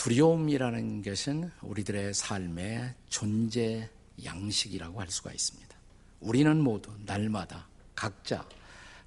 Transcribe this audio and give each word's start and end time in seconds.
두려움이라는 0.00 1.02
것은 1.02 1.50
우리들의 1.60 2.14
삶의 2.14 2.94
존재 3.10 3.90
양식이라고 4.24 4.98
할 4.98 5.10
수가 5.10 5.30
있습니다. 5.30 5.76
우리는 6.20 6.58
모두 6.58 6.90
날마다 7.04 7.68
각자 7.94 8.48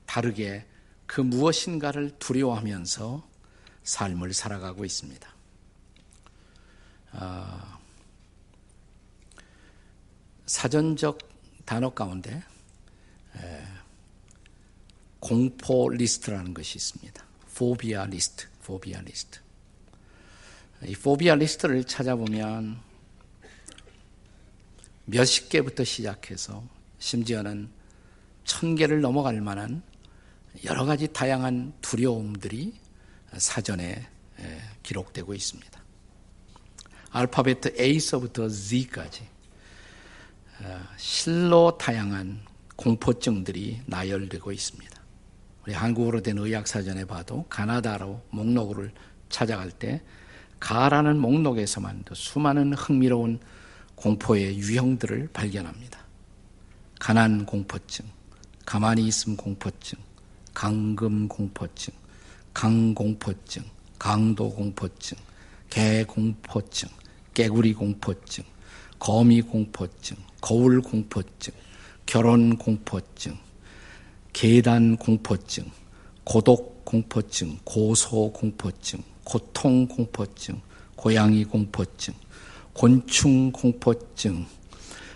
다르게 0.05 0.67
그 1.07 1.19
무엇인가를 1.19 2.19
두려워하면서 2.19 3.27
삶을 3.81 4.33
살아가고 4.33 4.85
있습니다. 4.85 5.35
어, 7.13 7.79
사전적 10.45 11.17
단어 11.65 11.89
가운데 11.89 12.43
에, 13.37 13.63
공포 15.19 15.89
리스트라는 15.89 16.53
것이 16.53 16.77
있습니다. 16.77 17.25
phobia 17.55 18.05
list, 18.05 18.47
phobia 18.63 19.01
list. 19.01 19.42
이 20.85 20.95
phobia 20.95 21.35
list를 21.35 21.83
찾아보면 21.83 22.79
몇십 25.05 25.49
개부터 25.49 25.83
시작해서 25.83 26.63
심지어는 26.99 27.69
천 28.43 28.75
개를 28.75 29.01
넘어갈 29.01 29.39
만한 29.41 29.81
여러 30.65 30.85
가지 30.85 31.07
다양한 31.07 31.73
두려움들이 31.81 32.73
사전에 33.37 34.07
기록되고 34.83 35.33
있습니다. 35.33 35.83
알파벳 37.11 37.79
A서부터 37.79 38.49
Z까지 38.49 39.21
어, 40.61 40.87
실로 40.97 41.77
다양한 41.77 42.41
공포증들이 42.75 43.81
나열되고 43.85 44.51
있습니다. 44.51 45.01
우리 45.63 45.73
한국어로 45.73 46.21
된 46.21 46.37
의학사전에 46.37 47.05
봐도 47.05 47.45
가나다로 47.49 48.21
목록을 48.31 48.91
찾아갈 49.29 49.71
때 49.71 50.01
가라는 50.63 51.19
목록에서만 51.19 52.05
수많은 52.13 52.71
흥미로운 52.71 53.37
공포의 53.95 54.57
유형들을 54.57 55.31
발견합니다. 55.33 55.99
가난 57.01 57.45
공포증, 57.45 58.05
가만히 58.65 59.05
있음 59.07 59.35
공포증, 59.35 59.99
강금 60.53 61.27
공포증, 61.27 61.93
강 62.53 62.95
공포증, 62.95 63.61
강도 63.99 64.49
공포증, 64.49 65.17
개 65.69 66.05
공포증, 66.05 66.87
깨구리 67.33 67.73
공포증, 67.73 68.45
거미 68.97 69.41
공포증, 69.41 70.15
거울 70.39 70.81
공포증, 70.81 71.53
결혼 72.05 72.57
공포증, 72.57 73.37
계단 74.31 74.95
공포증, 74.95 75.69
고독 76.23 76.85
공포증, 76.85 77.57
고소 77.65 78.31
공포증, 78.31 79.03
고통 79.23 79.87
공포증, 79.87 80.61
고양이 80.95 81.43
공포증, 81.43 82.13
곤충 82.73 83.51
공포증, 83.51 84.45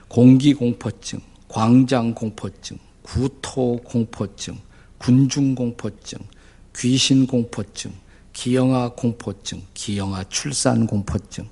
공기 0.08 0.54
공포증, 0.54 1.20
광장 1.48 2.14
공포증, 2.14 2.78
구토 3.02 3.78
공포증, 3.84 4.58
군중 4.98 5.56
공포증, 5.56 6.20
귀신 6.76 7.28
공포증, 7.28 7.94
기형아 8.34 8.90
공포증, 8.90 9.62
기형아 9.74 10.26
출산 10.26 10.86
공포증, 10.86 11.50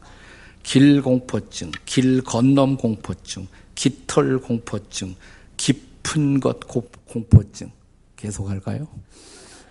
길 0.64 1.02
공포증, 1.02 1.72
길 1.86 2.23
건넘 2.23 2.78
공포증, 2.78 3.47
깃털 3.75 4.40
공포증, 4.40 5.16
깊은 5.58 6.40
것 6.40 6.59
공포증. 7.08 7.72
계속 8.16 8.50
할까요? 8.50 8.88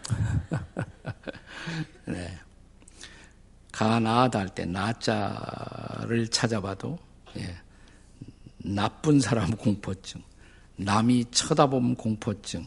네. 2.07 2.39
가나다 3.75 4.39
할 4.39 4.49
때 4.51 4.65
나자를 4.65 6.29
찾아봐도 6.31 6.97
예. 7.37 7.57
나쁜 8.59 9.19
사람 9.19 9.51
공포증, 9.51 10.23
남이 10.77 11.25
쳐다봄 11.33 11.97
공포증, 11.97 12.65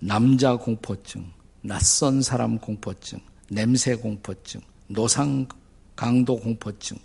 남자 0.00 0.54
공포증, 0.56 1.32
낯선 1.62 2.20
사람 2.20 2.58
공포증, 2.58 3.18
냄새 3.48 3.94
공포증, 3.96 4.60
노상 4.86 5.48
강도 5.96 6.36
공포증, 6.38 6.98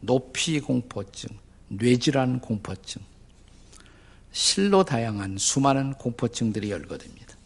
높이 0.00 0.58
공포증, 0.58 1.28
뇌질환 1.68 2.40
공포증, 2.40 3.02
실로 4.32 4.82
다양한 4.84 5.36
수많은 5.36 5.92
공포증들이 5.94 6.70
열거됩니다. 6.70 7.36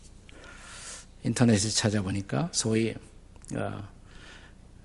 인터넷에 1.24 1.68
찾아보니까 1.70 2.50
소위 2.52 2.94
어, 3.56 3.88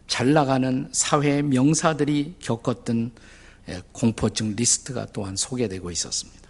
잘 0.07 0.33
나가는 0.33 0.88
사회 0.91 1.41
명사들이 1.41 2.35
겪었던 2.39 3.11
예, 3.69 3.81
공포증 3.91 4.55
리스트가 4.55 5.07
또한 5.07 5.35
소개되고 5.35 5.89
있었습니다. 5.91 6.49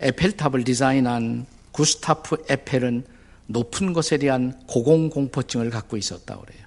에펠탑을 0.00 0.64
디자인한 0.64 1.46
구스타프 1.72 2.44
에펠은 2.48 3.04
높은 3.46 3.92
것에 3.92 4.18
대한 4.18 4.60
고공 4.66 5.08
공포증을 5.08 5.70
갖고 5.70 5.96
있었다고 5.96 6.42
그래요. 6.42 6.66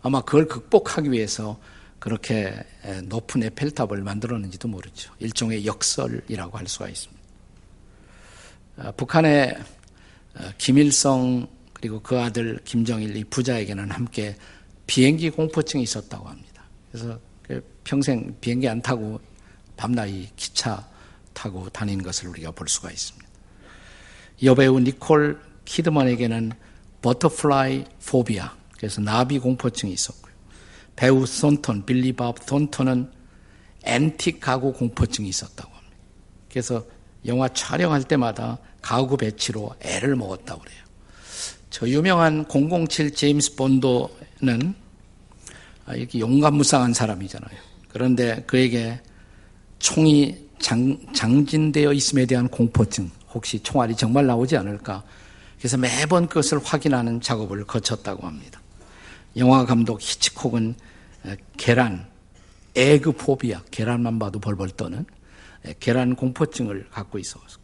아마 0.00 0.22
그걸 0.22 0.46
극복하기 0.46 1.12
위해서 1.12 1.60
그렇게 1.98 2.54
높은 3.04 3.42
에펠탑을 3.42 4.02
만들었는지도 4.02 4.68
모르죠. 4.68 5.12
일종의 5.18 5.66
역설이라고 5.66 6.56
할 6.56 6.66
수가 6.66 6.88
있습니다. 6.88 7.22
아, 8.78 8.92
북한의 8.92 9.58
어, 10.36 10.50
김일성 10.56 11.48
그리고 11.80 12.00
그 12.00 12.18
아들 12.18 12.58
김정일 12.64 13.16
이 13.16 13.24
부자에게는 13.24 13.90
함께 13.90 14.36
비행기 14.86 15.30
공포증이 15.30 15.82
있었다고 15.84 16.28
합니다. 16.28 16.64
그래서 16.90 17.20
그 17.42 17.64
평생 17.84 18.36
비행기 18.40 18.68
안 18.68 18.82
타고 18.82 19.20
밤낮이 19.76 20.30
기차 20.36 20.86
타고 21.32 21.68
다니는 21.68 22.02
것을 22.02 22.28
우리가 22.28 22.50
볼 22.50 22.68
수가 22.68 22.90
있습니다. 22.90 23.28
여배우 24.42 24.80
니콜 24.80 25.40
키드먼에게는 25.64 26.52
butterfly 27.02 27.84
phobia, 28.04 28.56
그래서 28.76 29.00
나비 29.00 29.38
공포증이 29.38 29.92
있었고요. 29.92 30.34
배우 30.96 31.26
손턴, 31.26 31.86
빌리 31.86 32.12
밥 32.12 32.42
손턴은 32.42 33.12
앤틱 33.84 34.40
가구 34.40 34.72
공포증이 34.72 35.28
있었다고 35.28 35.72
합니다. 35.72 35.96
그래서 36.50 36.84
영화 37.26 37.48
촬영할 37.48 38.02
때마다 38.04 38.58
가구 38.82 39.16
배치로 39.16 39.74
애를 39.80 40.16
먹었다고 40.16 40.60
그래요. 40.60 40.87
저 41.70 41.86
유명한 41.88 42.46
007 42.48 43.12
제임스 43.14 43.56
본드는 43.56 44.74
아, 45.86 45.94
이렇게 45.94 46.18
용감무쌍한 46.18 46.92
사람이잖아요. 46.94 47.58
그런데 47.88 48.42
그에게 48.46 49.00
총이 49.78 50.48
장, 50.58 50.98
장진되어 51.14 51.92
있음에 51.92 52.26
대한 52.26 52.48
공포증, 52.48 53.10
혹시 53.32 53.60
총알이 53.60 53.96
정말 53.96 54.26
나오지 54.26 54.56
않을까. 54.56 55.02
그래서 55.58 55.76
매번 55.76 56.28
그것을 56.28 56.58
확인하는 56.62 57.20
작업을 57.20 57.64
거쳤다고 57.64 58.26
합니다. 58.26 58.60
영화 59.36 59.64
감독 59.64 60.00
히치콕은 60.00 60.74
계란, 61.56 62.06
에그 62.74 63.12
포비아, 63.12 63.62
계란만 63.70 64.18
봐도 64.18 64.38
벌벌 64.38 64.70
떠는 64.70 65.04
계란 65.80 66.16
공포증을 66.16 66.88
갖고 66.90 67.18
있었고, 67.18 67.57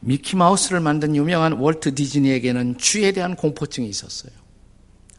미키마우스를 0.00 0.80
만든 0.80 1.16
유명한 1.16 1.54
월트 1.54 1.94
디즈니에게는 1.94 2.78
쥐에 2.78 3.12
대한 3.12 3.36
공포증이 3.36 3.88
있었어요. 3.88 4.32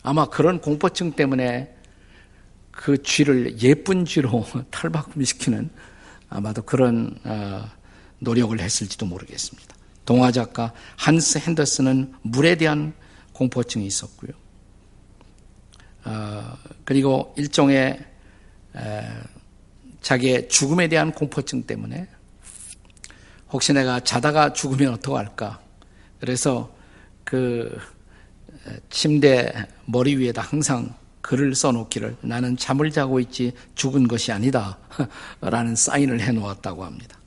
아마 0.04 0.26
그런 0.30 0.62
공포증 0.62 1.14
때문에 1.14 1.76
그 2.72 3.02
쥐를 3.04 3.62
예쁜 3.62 4.06
쥐로 4.06 4.46
탈바꿈시키는 4.72 5.70
아마도 6.30 6.62
그런 6.62 7.18
어, 7.24 7.70
노력을 8.20 8.58
했을지도 8.60 9.06
모르겠습니다. 9.06 9.76
동화 10.06 10.32
작가 10.32 10.74
한스 10.96 11.40
핸더슨은 11.40 12.14
물에 12.22 12.56
대한 12.56 12.94
공포증이 13.34 13.86
있었고요. 13.86 14.32
어, 16.06 16.58
그리고 16.86 17.34
일종의 17.38 18.00
자기의 20.02 20.48
죽음에 20.48 20.88
대한 20.88 21.12
공포증 21.12 21.64
때문에 21.64 22.08
혹시 23.52 23.74
내가 23.74 24.00
자다가 24.00 24.54
죽으면 24.54 24.94
어떡할까? 24.96 25.60
그래서 26.20 26.72
그 27.24 27.80
침대 28.90 29.52
머리 29.86 30.16
위에다 30.18 30.42
항상 30.42 30.94
글을 31.22 31.56
써놓기를 31.56 32.18
나는 32.22 32.58
잠을 32.58 32.92
자고 32.92 33.20
있지 33.20 33.54
죽은 33.76 34.08
것이 34.08 34.32
아니다. 34.32 34.78
라는 35.42 35.76
사인을 35.76 36.22
해놓았다고 36.22 36.86
합니다. 36.86 37.20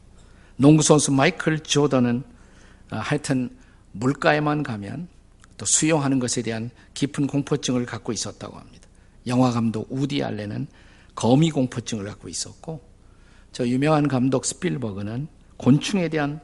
농구선수 0.57 1.13
마이클 1.13 1.59
조던은 1.61 2.23
어, 2.91 2.97
하여튼 2.97 3.51
물가에만 3.93 4.63
가면 4.63 5.09
또 5.57 5.67
수영하는 5.67 6.19
것에 6.19 6.43
대한 6.43 6.71
깊은 6.95 7.27
공포증을 7.27 7.87
갖고 7.87 8.13
있었다고 8.13 8.59
합니다. 8.59 8.89
영화 9.27 9.51
감독 9.51 9.87
우디 9.91 10.23
알렌은 10.23 10.67
거미 11.15 11.51
공포증을 11.51 12.05
갖고 12.05 12.29
있었고 12.29 12.83
저 13.53 13.67
유명한 13.67 14.09
감독 14.09 14.45
스필버그는 14.45 15.29
곤충에 15.62 16.09
대한 16.09 16.41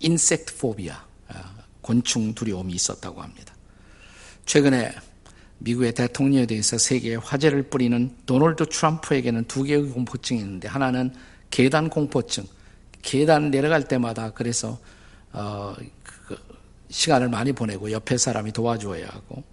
인섹트 0.00 0.54
어, 0.54 0.58
포비아, 0.58 0.96
어, 1.28 1.34
곤충 1.82 2.34
두려움이 2.34 2.72
있었다고 2.72 3.20
합니다. 3.22 3.54
최근에 4.46 4.94
미국의 5.58 5.92
대통령에 5.92 6.46
대해서 6.46 6.78
세계에 6.78 7.16
화제를 7.16 7.64
뿌리는 7.64 8.16
도널드 8.24 8.66
트럼프에게는 8.70 9.44
두 9.44 9.62
개의 9.64 9.82
공포증이 9.90 10.40
있는데 10.40 10.66
하나는 10.66 11.14
계단 11.50 11.90
공포증. 11.90 12.44
계단 13.02 13.50
내려갈 13.50 13.86
때마다 13.86 14.32
그래서 14.32 14.80
어, 15.32 15.74
그 16.26 16.36
시간을 16.88 17.28
많이 17.28 17.52
보내고 17.52 17.92
옆에 17.92 18.16
사람이 18.16 18.52
도와줘야 18.52 19.08
하고 19.08 19.44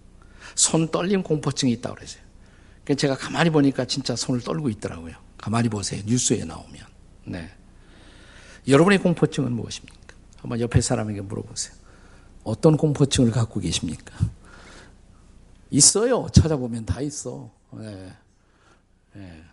손 0.55 0.89
떨림 0.89 1.21
공포증이 1.21 1.73
있다고 1.73 1.95
그러세요. 1.95 2.23
그러니까 2.85 3.01
제가 3.01 3.17
가만히 3.17 3.49
보니까 3.49 3.83
진짜 3.85 4.15
손을 4.15 4.41
떨고 4.41 4.69
있더라고요. 4.69 5.15
가만히 5.37 5.67
보세요. 5.67 6.01
뉴스에 6.05 6.45
나오면. 6.45 6.81
네. 7.25 7.49
여러분의 8.67 8.99
공포증은 8.99 9.51
무엇입니까? 9.53 10.15
한번 10.37 10.59
옆에 10.59 10.81
사람에게 10.81 11.21
물어보세요. 11.21 11.75
어떤 12.43 12.77
공포증을 12.77 13.31
갖고 13.31 13.59
계십니까? 13.59 14.15
있어요. 15.69 16.27
찾아보면 16.31 16.85
다 16.85 17.01
있어. 17.01 17.51
네. 17.71 18.13
네. 19.13 19.43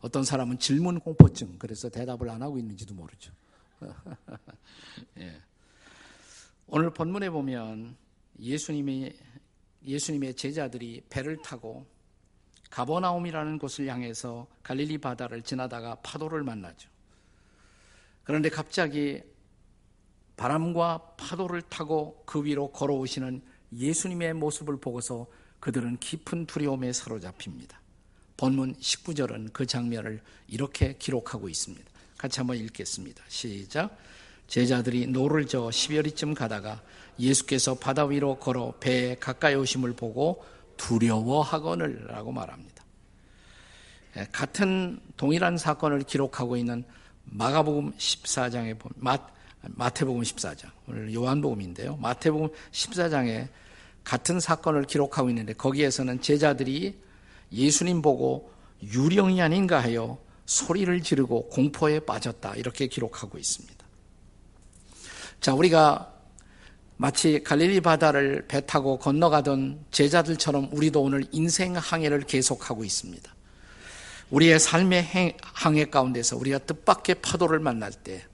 어떤 0.00 0.24
사람은 0.24 0.58
질문 0.58 1.00
공포증, 1.00 1.58
그래서 1.58 1.88
대답을 1.88 2.30
안 2.30 2.42
하고 2.42 2.58
있는지도 2.58 2.94
모르죠. 2.94 3.32
예. 5.18 5.40
오늘 6.66 6.90
본문에 6.90 7.30
보면 7.30 7.96
예수님이, 8.38 9.12
예수님의 9.84 10.34
제자들이 10.34 11.02
배를 11.08 11.42
타고 11.42 11.86
가버나움이라는 12.70 13.58
곳을 13.58 13.88
향해서 13.88 14.46
갈릴리 14.62 14.98
바다를 14.98 15.42
지나다가 15.42 15.96
파도를 15.96 16.42
만나죠. 16.42 16.88
그런데 18.28 18.50
갑자기 18.50 19.22
바람과 20.36 21.14
파도를 21.16 21.62
타고 21.62 22.22
그 22.26 22.44
위로 22.44 22.70
걸어오시는 22.72 23.40
예수님의 23.72 24.34
모습을 24.34 24.76
보고서 24.76 25.26
그들은 25.60 25.96
깊은 25.96 26.44
두려움에 26.44 26.92
사로잡힙니다. 26.92 27.80
본문 28.36 28.74
19절은 28.74 29.54
그 29.54 29.64
장면을 29.64 30.20
이렇게 30.46 30.98
기록하고 30.98 31.48
있습니다. 31.48 31.90
같이 32.18 32.40
한번 32.40 32.58
읽겠습니다. 32.58 33.24
시작. 33.28 33.96
제자들이 34.46 35.06
노를 35.06 35.46
저어 35.46 35.70
십여 35.70 36.00
리쯤 36.00 36.34
가다가 36.34 36.82
예수께서 37.18 37.76
바다 37.76 38.04
위로 38.04 38.38
걸어 38.38 38.74
배에 38.78 39.14
가까이 39.14 39.54
오심을 39.54 39.94
보고 39.94 40.44
두려워하거늘 40.76 42.08
라고 42.08 42.30
말합니다. 42.30 42.84
예, 44.18 44.28
같은 44.30 45.00
동일한 45.16 45.56
사건을 45.56 46.00
기록하고 46.00 46.58
있는 46.58 46.84
마가복음 47.30 47.92
14장에 47.92 48.78
보면 48.78 48.94
마, 48.96 49.18
마태복음 49.62 50.22
14장 50.22 50.70
오늘 50.86 51.12
요한복음인데요. 51.12 51.96
마태복음 51.96 52.48
14장에 52.72 53.48
같은 54.04 54.40
사건을 54.40 54.84
기록하고 54.84 55.28
있는데 55.28 55.52
거기에서는 55.52 56.22
제자들이 56.22 56.98
예수님 57.52 58.02
보고 58.02 58.52
유령이 58.82 59.42
아닌가 59.42 59.80
하여 59.80 60.18
소리를 60.46 61.02
지르고 61.02 61.48
공포에 61.48 62.00
빠졌다 62.00 62.54
이렇게 62.54 62.86
기록하고 62.86 63.38
있습니다. 63.38 63.76
자, 65.40 65.54
우리가 65.54 66.14
마치 66.96 67.42
갈릴리 67.44 67.80
바다를 67.80 68.46
배 68.48 68.64
타고 68.64 68.98
건너가던 68.98 69.84
제자들처럼 69.90 70.70
우리도 70.72 71.02
오늘 71.02 71.24
인생 71.30 71.76
항해를 71.76 72.22
계속하고 72.22 72.84
있습니다. 72.84 73.37
우리의 74.30 74.60
삶의 74.60 75.36
항해 75.40 75.86
가운데서 75.86 76.36
우리가 76.36 76.58
뜻밖의 76.58 77.16
파도를 77.16 77.58
만날 77.58 77.92
때, 77.92 78.24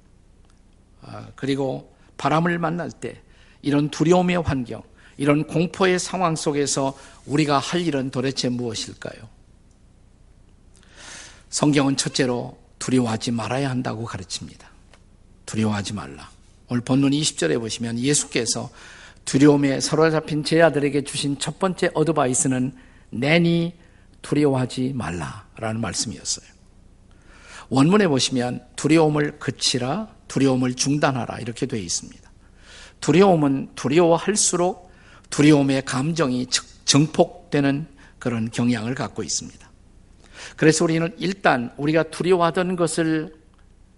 아, 1.02 1.28
그리고 1.36 1.94
바람을 2.16 2.58
만날 2.58 2.90
때, 2.90 3.20
이런 3.62 3.88
두려움의 3.90 4.42
환경, 4.42 4.82
이런 5.16 5.46
공포의 5.46 5.98
상황 5.98 6.36
속에서 6.36 6.96
우리가 7.26 7.58
할 7.58 7.80
일은 7.80 8.10
도대체 8.10 8.48
무엇일까요? 8.48 9.28
성경은 11.50 11.96
첫째로 11.96 12.58
두려워하지 12.80 13.30
말아야 13.30 13.70
한다고 13.70 14.04
가르칩니다. 14.04 14.68
두려워하지 15.46 15.92
말라. 15.92 16.28
오늘 16.68 16.82
본문 16.82 17.12
20절에 17.12 17.60
보시면 17.60 17.98
예수께서 17.98 18.70
두려움에 19.24 19.80
사로잡힌 19.80 20.44
제자들에게 20.44 21.04
주신 21.04 21.38
첫 21.38 21.58
번째 21.58 21.90
어드바이스는 21.94 22.74
내니 23.10 23.74
두려워하지 24.24 24.94
말라라는 24.94 25.80
말씀이었어요. 25.80 26.46
원문에 27.68 28.08
보시면 28.08 28.66
두려움을 28.74 29.38
그치라, 29.38 30.08
두려움을 30.28 30.74
중단하라 30.74 31.38
이렇게 31.38 31.66
되어 31.66 31.78
있습니다. 31.78 32.30
두려움은 33.00 33.70
두려워할수록 33.74 34.90
두려움의 35.30 35.84
감정이 35.84 36.46
증폭되는 36.84 37.86
그런 38.18 38.50
경향을 38.50 38.94
갖고 38.94 39.22
있습니다. 39.22 39.70
그래서 40.56 40.84
우리는 40.84 41.14
일단 41.18 41.72
우리가 41.76 42.04
두려워하던 42.04 42.76
것을 42.76 43.34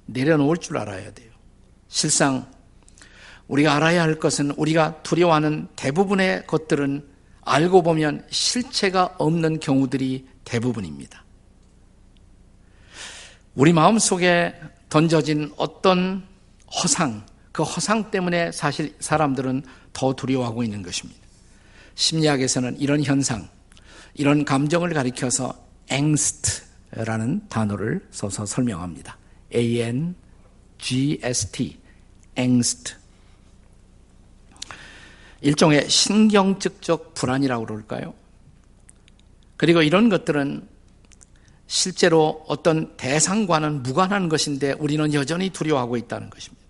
내려놓을 0.06 0.56
줄 0.58 0.78
알아야 0.78 1.12
돼요. 1.12 1.30
실상 1.88 2.46
우리가 3.48 3.76
알아야 3.76 4.02
할 4.02 4.16
것은 4.16 4.52
우리가 4.52 5.02
두려워하는 5.02 5.68
대부분의 5.76 6.46
것들은 6.46 7.15
알고 7.46 7.82
보면 7.82 8.26
실체가 8.28 9.14
없는 9.18 9.60
경우들이 9.60 10.26
대부분입니다. 10.44 11.24
우리 13.54 13.72
마음 13.72 13.98
속에 13.98 14.52
던져진 14.88 15.52
어떤 15.56 16.26
허상, 16.82 17.24
그 17.52 17.62
허상 17.62 18.10
때문에 18.10 18.50
사실 18.52 18.94
사람들은 18.98 19.62
더 19.92 20.12
두려워하고 20.12 20.64
있는 20.64 20.82
것입니다. 20.82 21.20
심리학에서는 21.94 22.80
이런 22.80 23.02
현상, 23.02 23.48
이런 24.14 24.44
감정을 24.44 24.92
가리켜서 24.92 25.54
angst라는 25.90 27.48
단어를 27.48 28.06
써서 28.10 28.44
설명합니다. 28.44 29.16
A-N-G-S-T, 29.54 30.18
angst. 32.36 33.05
일종의 35.40 35.88
신경증적 35.88 37.14
불안이라고 37.14 37.66
그럴까요? 37.66 38.14
그리고 39.56 39.82
이런 39.82 40.08
것들은 40.08 40.68
실제로 41.66 42.44
어떤 42.46 42.96
대상과는 42.96 43.82
무관한 43.82 44.28
것인데 44.28 44.72
우리는 44.72 45.12
여전히 45.14 45.50
두려워하고 45.50 45.96
있다는 45.96 46.30
것입니다. 46.30 46.64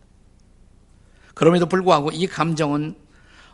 그럼에도 1.35 1.67
불구하고 1.67 2.11
이 2.13 2.27
감정은 2.27 2.95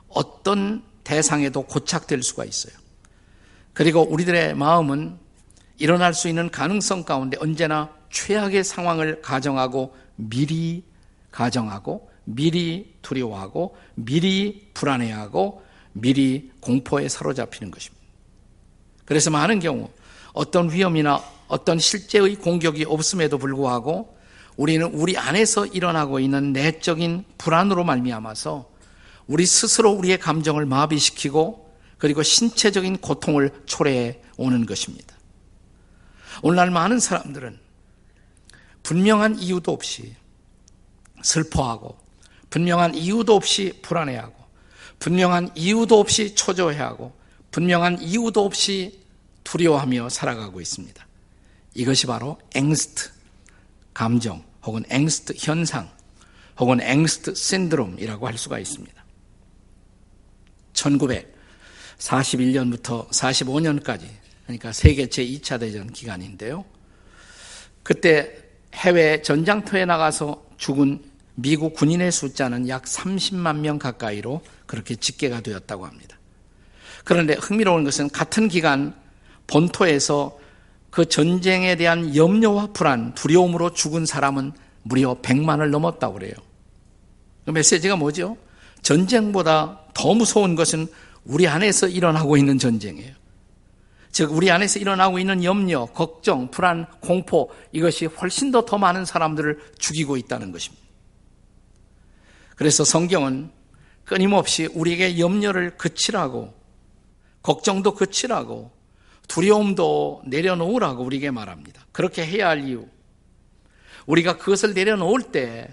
어떤 0.08 0.84
대상에도 1.02 1.62
고착될 1.62 2.22
수가 2.22 2.44
있어요. 2.44 2.74
그리고 3.72 4.02
우리들의 4.02 4.54
마음은 4.54 5.18
일어날 5.78 6.14
수 6.14 6.28
있는 6.28 6.50
가능성 6.50 7.04
가운데 7.04 7.36
언제나 7.40 7.90
최악의 8.10 8.62
상황을 8.62 9.20
가정하고 9.22 9.96
미리 10.14 10.84
가정하고 11.32 12.11
미리 12.24 12.94
두려워하고 13.02 13.76
미리 13.94 14.68
불안해하고 14.74 15.62
미리 15.92 16.50
공포에 16.60 17.08
사로잡히는 17.08 17.70
것입니다. 17.70 18.02
그래서 19.04 19.30
많은 19.30 19.58
경우 19.58 19.90
어떤 20.32 20.72
위험이나 20.72 21.22
어떤 21.48 21.78
실제의 21.78 22.36
공격이 22.36 22.84
없음에도 22.84 23.38
불구하고 23.38 24.16
우리는 24.56 24.86
우리 24.94 25.16
안에서 25.16 25.66
일어나고 25.66 26.20
있는 26.20 26.52
내적인 26.52 27.24
불안으로 27.38 27.84
말미암아서 27.84 28.70
우리 29.26 29.46
스스로 29.46 29.92
우리의 29.92 30.18
감정을 30.18 30.66
마비시키고 30.66 31.72
그리고 31.98 32.22
신체적인 32.22 32.98
고통을 32.98 33.50
초래해 33.66 34.20
오는 34.36 34.66
것입니다. 34.66 35.14
오늘날 36.42 36.70
많은 36.70 36.98
사람들은 36.98 37.58
분명한 38.82 39.38
이유도 39.38 39.72
없이 39.72 40.16
슬퍼하고 41.22 42.01
분명한 42.52 42.94
이유도 42.94 43.34
없이 43.34 43.72
불안해하고 43.80 44.34
분명한 44.98 45.52
이유도 45.56 45.98
없이 45.98 46.34
초조해하고 46.34 47.16
분명한 47.50 48.02
이유도 48.02 48.44
없이 48.44 49.00
두려워하며 49.42 50.10
살아가고 50.10 50.60
있습니다. 50.60 51.06
이것이 51.74 52.06
바로 52.06 52.38
앵스트 52.54 53.08
감정 53.94 54.44
혹은 54.64 54.84
앵스트 54.90 55.32
현상 55.38 55.90
혹은 56.58 56.82
앵스트 56.82 57.34
신드롬이라고 57.34 58.26
할 58.26 58.36
수가 58.36 58.58
있습니다. 58.58 59.02
1941년부터 60.74 63.08
45년까지 63.08 64.02
그러니까 64.44 64.72
세계 64.72 65.06
제2차 65.06 65.58
대전 65.58 65.90
기간인데요. 65.90 66.66
그때 67.82 68.36
해외 68.74 69.22
전장터에 69.22 69.86
나가서 69.86 70.44
죽은 70.58 71.11
미국 71.34 71.74
군인의 71.74 72.12
숫자는 72.12 72.68
약 72.68 72.84
30만 72.84 73.58
명 73.58 73.78
가까이로 73.78 74.42
그렇게 74.66 74.94
집계가 74.96 75.40
되었다고 75.40 75.86
합니다. 75.86 76.18
그런데 77.04 77.34
흥미로운 77.34 77.84
것은 77.84 78.10
같은 78.10 78.48
기간 78.48 78.94
본토에서 79.46 80.38
그 80.90 81.08
전쟁에 81.08 81.74
대한 81.76 82.14
염려와 82.14 82.68
불안, 82.74 83.14
두려움으로 83.14 83.72
죽은 83.72 84.06
사람은 84.06 84.52
무려 84.82 85.14
100만을 85.22 85.70
넘었다고 85.70 86.14
그래요. 86.14 86.34
그 87.44 87.50
메시지가 87.50 87.96
뭐죠? 87.96 88.36
전쟁보다 88.82 89.80
더 89.94 90.14
무서운 90.14 90.54
것은 90.54 90.86
우리 91.24 91.48
안에서 91.48 91.88
일어나고 91.88 92.36
있는 92.36 92.58
전쟁이에요. 92.58 93.14
즉 94.10 94.32
우리 94.32 94.50
안에서 94.50 94.78
일어나고 94.78 95.18
있는 95.18 95.42
염려, 95.42 95.86
걱정, 95.86 96.50
불안, 96.50 96.86
공포 97.00 97.50
이것이 97.72 98.06
훨씬 98.06 98.50
더 98.50 98.66
더 98.66 98.76
많은 98.76 99.06
사람들을 99.06 99.58
죽이고 99.78 100.18
있다는 100.18 100.52
것입니다. 100.52 100.81
그래서 102.56 102.84
성경은 102.84 103.50
끊임없이 104.04 104.66
우리에게 104.66 105.18
염려를 105.18 105.76
그치라고 105.76 106.54
걱정도 107.42 107.94
그치라고 107.94 108.70
두려움도 109.28 110.22
내려놓으라고 110.26 111.02
우리에게 111.04 111.30
말합니다. 111.30 111.86
그렇게 111.92 112.24
해야 112.26 112.48
할 112.48 112.68
이유. 112.68 112.86
우리가 114.06 114.36
그것을 114.36 114.74
내려놓을 114.74 115.22
때 115.32 115.68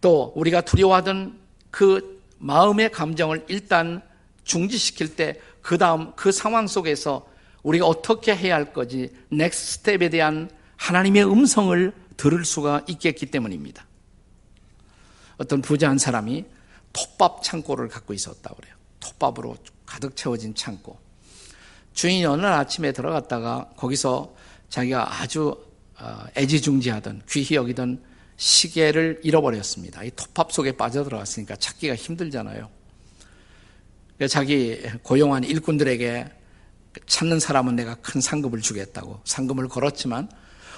또 0.00 0.32
우리가 0.36 0.60
두려워하던 0.60 1.38
그 1.70 2.22
마음의 2.38 2.92
감정을 2.92 3.46
일단 3.48 4.02
중지시킬 4.44 5.16
때 5.16 5.40
그 5.62 5.78
다음 5.78 6.12
그 6.14 6.30
상황 6.30 6.68
속에서 6.68 7.26
우리가 7.64 7.86
어떻게 7.86 8.36
해야 8.36 8.54
할 8.54 8.72
건지 8.72 9.10
next 9.30 9.96
step에 9.96 10.10
대한 10.10 10.48
하나님의 10.76 11.24
음성을 11.24 11.92
들을 12.16 12.44
수가 12.44 12.82
있겠기 12.86 13.26
때문입니다. 13.26 13.84
어떤 15.38 15.60
부자한 15.62 15.98
사람이 15.98 16.44
톱밥 16.92 17.42
창고를 17.42 17.88
갖고 17.88 18.14
있었다고 18.14 18.56
그래요. 18.56 18.74
톱밥으로 19.00 19.56
가득 19.84 20.16
채워진 20.16 20.54
창고. 20.54 20.98
주인이 21.92 22.24
어느 22.26 22.42
날 22.42 22.54
아침에 22.54 22.92
들어갔다가 22.92 23.70
거기서 23.76 24.34
자기가 24.68 25.20
아주 25.20 25.56
어, 25.98 26.24
애지중지하던 26.36 27.22
귀히 27.28 27.56
여기던 27.56 28.02
시계를 28.36 29.20
잃어버렸습니다. 29.22 30.04
이 30.04 30.10
톱밥 30.14 30.52
속에 30.52 30.72
빠져들어갔으니까 30.72 31.56
찾기가 31.56 31.94
힘들잖아요. 31.94 32.68
자기 34.28 34.82
고용한 35.02 35.44
일꾼들에게 35.44 36.26
찾는 37.06 37.40
사람은 37.40 37.76
내가 37.76 37.94
큰 37.96 38.20
상금을 38.20 38.60
주겠다고 38.60 39.20
상금을 39.24 39.68
걸었지만 39.68 40.30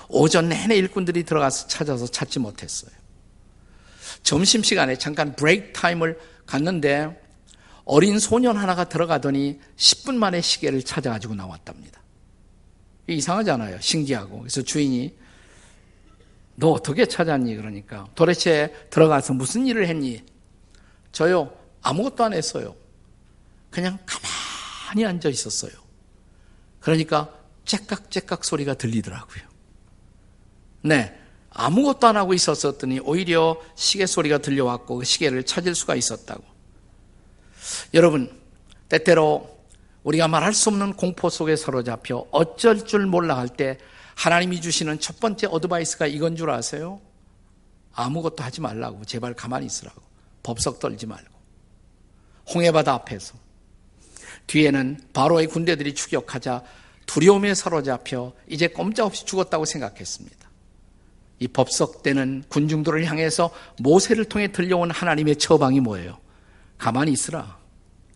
오전 0.08 0.48
내내 0.48 0.76
일꾼들이 0.76 1.24
들어가서 1.24 1.68
찾아서 1.68 2.06
찾지 2.06 2.38
못했어요. 2.40 2.90
점심시간에 4.28 4.96
잠깐 4.96 5.34
브레이크 5.34 5.72
타임을 5.72 6.18
갔는데 6.44 7.18
어린 7.86 8.18
소년 8.18 8.58
하나가 8.58 8.84
들어가더니 8.84 9.58
10분 9.78 10.16
만에 10.16 10.42
시계를 10.42 10.82
찾아가지고 10.82 11.34
나왔답니다. 11.34 12.02
이상하잖아요. 13.06 13.80
신기하고. 13.80 14.40
그래서 14.40 14.60
주인이 14.60 15.16
너 16.56 16.72
어떻게 16.72 17.06
찾았니? 17.06 17.56
그러니까 17.56 18.06
도대체 18.14 18.74
들어가서 18.90 19.32
무슨 19.32 19.66
일을 19.66 19.86
했니? 19.86 20.22
저요 21.10 21.50
아무것도 21.80 22.24
안 22.24 22.34
했어요. 22.34 22.76
그냥 23.70 23.98
가만히 24.04 25.06
앉아 25.06 25.30
있었어요. 25.30 25.72
그러니까 26.80 27.34
째깍째깍 27.64 28.44
소리가 28.44 28.74
들리더라고요. 28.74 29.42
네. 30.82 31.18
아무것도 31.50 32.06
안 32.06 32.16
하고 32.16 32.34
있었더니 32.34 33.00
오히려 33.00 33.60
시계 33.74 34.06
소리가 34.06 34.38
들려왔고 34.38 34.98
그 34.98 35.04
시계를 35.04 35.44
찾을 35.44 35.74
수가 35.74 35.94
있었다고. 35.94 36.42
여러분, 37.94 38.30
때때로 38.88 39.58
우리가 40.04 40.28
말할 40.28 40.54
수 40.54 40.68
없는 40.70 40.94
공포 40.94 41.28
속에 41.28 41.56
사로잡혀 41.56 42.26
어쩔 42.30 42.84
줄 42.84 43.06
몰라 43.06 43.36
할 43.36 43.48
때 43.48 43.78
하나님이 44.14 44.60
주시는 44.60 44.98
첫 44.98 45.20
번째 45.20 45.46
어드바이스가 45.46 46.08
이건 46.08 46.34
줄 46.34 46.50
아세요? 46.50 47.00
아무것도 47.92 48.42
하지 48.42 48.60
말라고. 48.60 49.04
제발 49.04 49.32
가만히 49.34 49.66
있으라고. 49.66 50.02
법석 50.42 50.80
떨지 50.80 51.06
말고. 51.06 51.38
홍해바다 52.52 52.94
앞에서 52.94 53.34
뒤에는 54.48 55.00
바로의 55.12 55.46
군대들이 55.46 55.94
추격하자 55.94 56.64
두려움에 57.06 57.54
사로잡혀 57.54 58.32
이제 58.48 58.66
꼼짝없이 58.66 59.24
죽었다고 59.24 59.64
생각했습니다. 59.66 60.47
이 61.40 61.48
법석 61.48 62.02
때는 62.02 62.44
군중들을 62.48 63.04
향해서 63.04 63.50
모세를 63.80 64.24
통해 64.24 64.50
들려온 64.50 64.90
하나님의 64.90 65.36
처방이 65.36 65.80
뭐예요? 65.80 66.18
가만히 66.78 67.12
있으라. 67.12 67.58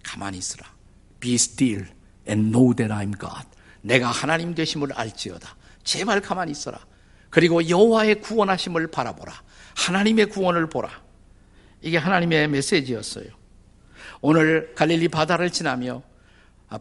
가만히 0.02 0.38
있으라. 0.38 0.66
Be 1.20 1.34
still 1.34 1.86
and 2.28 2.50
know 2.50 2.74
that 2.74 2.92
I'm 2.92 3.18
God. 3.18 3.46
내가 3.80 4.08
하나님 4.08 4.54
되심을 4.54 4.92
알지어다. 4.92 5.56
제발 5.84 6.20
가만히 6.20 6.52
있어라. 6.52 6.78
그리고 7.30 7.68
여호와의 7.68 8.20
구원하심을 8.20 8.88
바라보라. 8.88 9.32
하나님의 9.76 10.26
구원을 10.26 10.68
보라. 10.68 10.90
이게 11.80 11.98
하나님의 11.98 12.48
메시지였어요. 12.48 13.26
오늘 14.20 14.72
갈릴리 14.74 15.08
바다를 15.08 15.50
지나며 15.50 16.02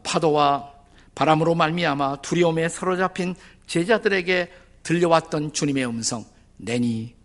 파도와 0.04 0.72
바람으로 1.16 1.56
말미암아 1.56 2.22
두려움에 2.22 2.70
사로잡힌 2.70 3.36
제자들에게 3.68 4.52
들려왔던 4.84 5.54
주님의 5.54 5.86
음성, 5.86 6.26
내니 6.58 7.16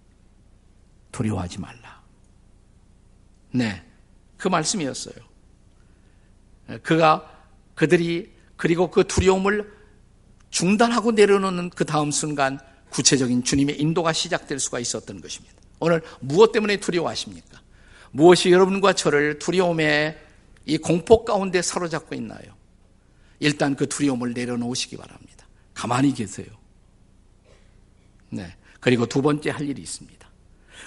두려워하지 1.12 1.60
말라. 1.60 2.02
네, 3.52 3.82
그 4.36 4.48
말씀이었어요. 4.48 5.14
그가 6.82 7.30
그들이 7.74 8.32
그리고 8.56 8.90
그 8.90 9.06
두려움을 9.06 9.72
중단하고 10.50 11.12
내려놓는 11.12 11.70
그 11.70 11.84
다음 11.84 12.10
순간 12.10 12.58
구체적인 12.90 13.44
주님의 13.44 13.80
인도가 13.80 14.12
시작될 14.12 14.58
수가 14.58 14.78
있었던 14.78 15.20
것입니다. 15.20 15.54
오늘 15.78 16.02
무엇 16.20 16.52
때문에 16.52 16.78
두려워하십니까? 16.78 17.60
무엇이 18.10 18.50
여러분과 18.50 18.94
저를 18.94 19.38
두려움의 19.38 20.18
이 20.64 20.78
공포 20.78 21.24
가운데 21.24 21.60
사로잡고 21.62 22.14
있나요? 22.14 22.56
일단 23.40 23.76
그 23.76 23.88
두려움을 23.88 24.32
내려놓으시기 24.32 24.96
바랍니다. 24.96 25.46
가만히 25.74 26.14
계세요. 26.14 26.46
네. 28.30 28.54
그리고 28.80 29.06
두 29.06 29.22
번째 29.22 29.50
할 29.50 29.68
일이 29.68 29.82
있습니다. 29.82 30.26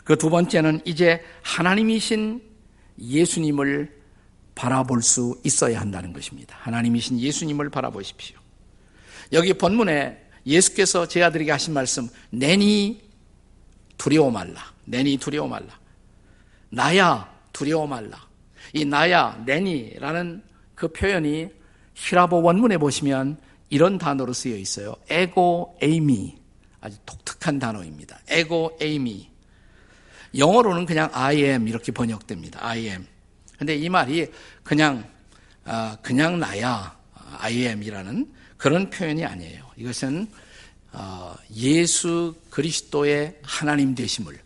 그 0.04 0.16
두 0.16 0.30
번째는 0.30 0.82
이제 0.86 1.22
하나님이신 1.44 2.42
예수님을 3.00 4.00
바라볼 4.56 5.02
수 5.02 5.40
있어야 5.44 5.80
한다는 5.80 6.14
것입니다. 6.14 6.58
하나님이신 6.60 7.20
예수님을 7.20 7.70
바라보십시오. 7.70 8.38
여기 9.32 9.54
본문에 9.54 10.30
예수께서 10.46 11.08
제 11.08 11.22
아들에게 11.24 11.52
하신 11.52 11.74
말씀, 11.74 12.10
내니 12.30 13.02
두려워 13.98 14.32
말라. 14.32 14.74
내니 14.86 15.18
두려워 15.18 15.48
말라. 15.48 15.80
나야 16.70 17.32
두려워 17.54 17.88
말라. 17.88 18.28
이 18.74 18.86
나야, 18.86 19.42
내니라는 19.46 20.44
그 20.76 20.88
표현이 20.90 21.50
히라보 21.94 22.42
원문에 22.42 22.78
보시면 22.78 23.38
이런 23.70 23.98
단어로 23.98 24.34
쓰여 24.34 24.56
있어요. 24.56 24.96
에고 25.10 25.78
에이미. 25.82 26.39
아주 26.82 26.98
독특한 27.06 27.60
단어입니다. 27.60 28.20
에고 28.28 28.78
에이미. 28.82 29.30
영어로는 30.38 30.86
그냥 30.86 31.10
I 31.14 31.38
am 31.38 31.68
이렇게 31.68 31.92
번역됩니다. 31.92 32.60
I 32.66 32.88
am. 32.88 33.06
근데 33.58 33.76
이 33.76 33.90
말이 33.90 34.28
그냥 34.64 35.04
아, 35.66 35.98
그냥 36.02 36.40
나야 36.40 36.98
I 37.40 37.68
am이라는 37.68 38.32
그런 38.58 38.90
표현이 38.90 39.26
아니에요. 39.26 39.66
이것은 39.78 40.28
어, 40.92 41.36
예수 41.56 42.36
그리스도의 42.50 43.38
하나님 43.44 43.94
되심을 43.94 44.40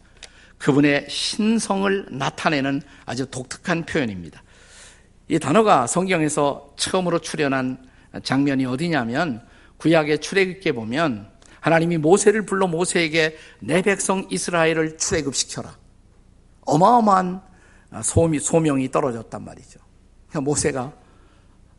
그분의 0.58 1.08
신성을 1.10 2.08
나타내는 2.12 2.82
아주 3.06 3.26
독특한 3.26 3.86
표현입니다. 3.86 4.44
이 5.30 5.40
단어가 5.40 5.88
성경에서 5.88 6.74
처음으로 6.78 7.20
출현한 7.20 7.78
장면이 8.24 8.66
어디냐면 8.66 9.46
구약의 9.78 10.20
출애굽기에 10.20 10.74
보면 10.74 11.33
하나님이 11.64 11.98
모세를 11.98 12.46
불러 12.46 12.68
모세에게 12.68 13.38
내 13.62 13.82
백성 13.82 14.28
이스라엘을 14.30 14.98
출애굽시켜라. 14.98 15.78
어마어마한 16.66 17.42
소미, 18.04 18.42
소명이 18.42 18.92
떨어졌단 18.92 19.46
말이죠. 19.46 19.80
그러니까 20.28 20.42
모세가 20.42 20.94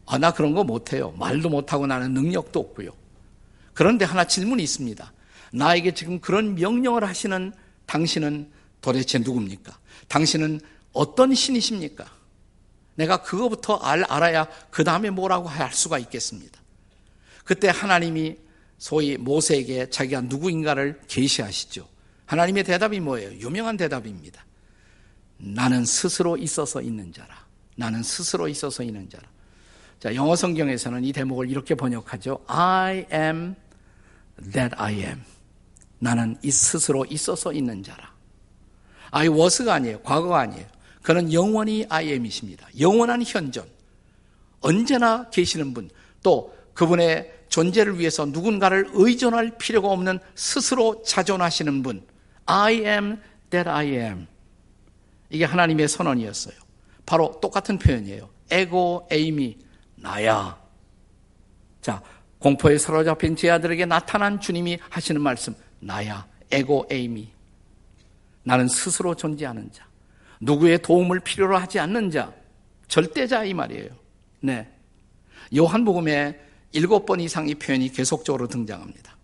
아, 0.07 0.19
나 0.19 0.33
그런 0.33 0.55
거 0.55 0.65
못해요. 0.65 1.13
말도 1.19 1.51
못하고 1.51 1.87
나는 1.87 2.15
능력도 2.15 2.59
없고요. 2.59 2.93
그런데 3.75 4.07
하나 4.07 4.25
질문이 4.25 4.63
있습니다. 4.63 5.13
나에게 5.53 5.93
지금 5.93 6.19
그런 6.19 6.55
명령을 6.55 7.05
하시는 7.05 7.53
당신은 7.85 8.51
도대체 8.81 9.19
누굽니까? 9.19 9.79
당신은 10.09 10.63
어떤 10.95 11.35
신이십니까? 11.35 12.07
내가 12.95 13.21
그거부터 13.21 13.77
알, 13.77 14.03
알아야 14.09 14.49
그 14.71 14.83
다음에 14.83 15.11
뭐라고 15.11 15.47
할 15.47 15.75
수가 15.75 15.99
있겠습니다. 15.99 16.59
그때 17.45 17.69
하나님이 17.69 18.44
소위 18.85 19.17
모세에게 19.17 19.89
자기가 19.89 20.21
누구인가를 20.21 21.01
계시하시죠. 21.09 21.89
하나님의 22.27 22.65
대답이 22.65 23.01
뭐예요? 23.01 23.31
유명한 23.39 23.79
대답입니다. 23.79 24.45
나는 25.39 25.87
스스로 25.87 26.37
있어서 26.37 26.83
있는 26.83 27.11
자라. 27.11 27.47
나는 27.77 28.03
스스로 28.03 28.47
있어서 28.47 28.83
있는 28.83 29.09
자라. 29.09 29.27
자, 30.01 30.15
영어 30.15 30.37
성경에서는 30.37 31.03
이 31.03 31.15
대목을 31.15 31.49
이렇게 31.49 31.75
번역하죠. 31.75 32.45
I 32.47 33.07
am 33.11 33.55
that 34.53 34.75
I 34.77 34.97
am. 34.97 35.23
나는 35.99 36.37
이 36.43 36.51
스스로 36.51 37.07
있어서 37.07 37.55
있는 37.55 37.83
자라. 37.83 38.13
I 39.13 39.29
was가 39.29 39.73
아니에요. 39.73 40.03
과거가 40.03 40.41
아니에요. 40.41 40.67
그는 41.01 41.33
영원히 41.33 41.87
I 41.89 42.11
am이십니다. 42.11 42.69
영원한 42.79 43.23
현존. 43.25 43.67
언제나 44.61 45.31
계시는 45.31 45.73
분, 45.73 45.89
또 46.23 46.55
그분의 46.75 47.44
존재를 47.55 48.01
위해서 48.01 48.27
누군가를 48.27 48.89
의존할 48.95 49.53
필요가 49.59 49.89
없는 49.91 50.19
스스로 50.35 51.01
자존하시는 51.05 51.85
분. 51.85 52.05
I 52.47 52.81
am 52.81 53.21
that 53.51 53.69
I 53.69 53.91
am. 53.91 54.27
이게 55.31 55.45
하나님의 55.45 55.87
선언이었어요. 55.87 56.57
바로 57.07 57.39
똑같은 57.41 57.79
표현이에요. 57.79 58.29
에고 58.51 59.07
에이미 59.09 59.57
나야. 59.95 60.61
자, 61.81 62.03
공포에 62.41 62.77
사로잡힌 62.77 63.37
제 63.37 63.51
아들에게 63.51 63.87
나타난 63.87 64.41
주님이 64.41 64.81
하시는 64.91 65.21
말씀. 65.21 65.55
나야. 65.79 66.27
에고 66.51 66.89
에이미. 66.91 67.31
나는 68.43 68.67
스스로 68.67 69.15
존재하는 69.15 69.71
자. 69.71 69.87
누구의 70.41 70.83
도움을 70.83 71.21
필요로 71.21 71.57
하지 71.57 71.79
않는 71.79 72.11
자. 72.11 72.33
절대자 72.89 73.45
이 73.45 73.55
말이에요. 73.55 73.91
네. 74.41 74.69
요한복음에 75.57 76.41
일곱 76.75 77.07
번 77.07 77.21
이상 77.21 77.49
이 77.49 77.55
표현이 77.55 77.93
계속적으로 77.93 78.49
등장합니다. 78.49 79.17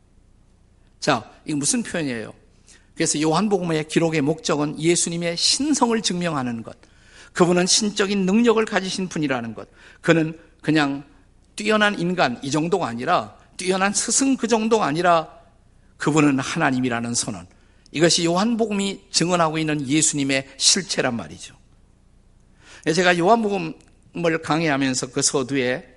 자, 1.00 1.30
이게 1.44 1.54
무슨 1.54 1.82
표현이에요? 1.82 2.32
그래서 2.94 3.20
요한복음의 3.20 3.88
기록의 3.88 4.20
목적은 4.20 4.80
예수님의 4.80 5.36
신성을 5.36 6.00
증명하는 6.00 6.62
것. 6.62 6.76
그분은 7.32 7.66
신적인 7.66 8.24
능력을 8.24 8.64
가지신 8.64 9.08
분이라는 9.08 9.54
것. 9.54 9.68
그는 10.00 10.38
그냥 10.60 11.04
뛰어난 11.56 11.98
인간 11.98 12.38
이 12.42 12.50
정도가 12.50 12.86
아니라 12.86 13.36
뛰어난 13.56 13.92
스승 13.92 14.36
그 14.36 14.46
정도가 14.46 14.86
아니라 14.86 15.28
그분은 15.96 16.38
하나님이라는 16.38 17.14
선언. 17.14 17.46
이것이 17.92 18.24
요한복음이 18.24 19.06
증언하고 19.10 19.58
있는 19.58 19.86
예수님의 19.86 20.46
실체란 20.56 21.16
말이죠. 21.16 21.54
제가 22.94 23.18
요한복음을 23.18 24.42
강의하면서 24.42 25.08
그 25.08 25.20
서두에 25.20 25.96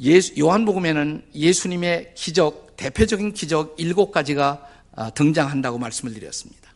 예수, 0.00 0.38
요한복음에는 0.38 1.24
예수님의 1.34 2.12
기적, 2.14 2.76
대표적인 2.76 3.32
기적 3.32 3.74
일곱 3.78 4.12
가지가 4.12 4.66
아, 4.94 5.10
등장한다고 5.10 5.78
말씀을 5.78 6.14
드렸습니다. 6.14 6.72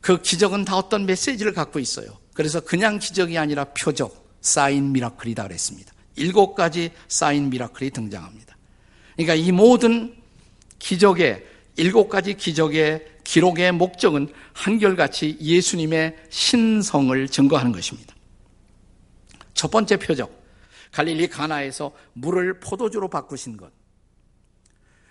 그 0.00 0.20
기적은 0.22 0.64
다 0.64 0.76
어떤 0.76 1.06
메시지를 1.06 1.52
갖고 1.52 1.78
있어요. 1.78 2.18
그래서 2.34 2.60
그냥 2.60 2.98
기적이 2.98 3.38
아니라 3.38 3.64
표적, 3.64 4.30
사인 4.40 4.92
미라클이다 4.92 5.42
그랬습니다. 5.42 5.92
일곱 6.16 6.54
가지 6.54 6.90
사인 7.08 7.50
미라클이 7.50 7.90
등장합니다. 7.90 8.56
그러니까 9.16 9.34
이 9.34 9.52
모든 9.52 10.14
기적의 10.78 11.44
일곱 11.76 12.08
가지 12.08 12.34
기적의 12.34 13.06
기록의 13.24 13.72
목적은 13.72 14.28
한결같이 14.52 15.36
예수님의 15.40 16.16
신성을 16.30 17.28
증거하는 17.28 17.72
것입니다. 17.72 18.14
첫 19.54 19.70
번째 19.70 19.96
표적, 19.98 20.39
갈릴리 20.92 21.28
가나에서 21.28 21.92
물을 22.12 22.60
포도주로 22.60 23.08
바꾸신 23.08 23.56
것. 23.56 23.72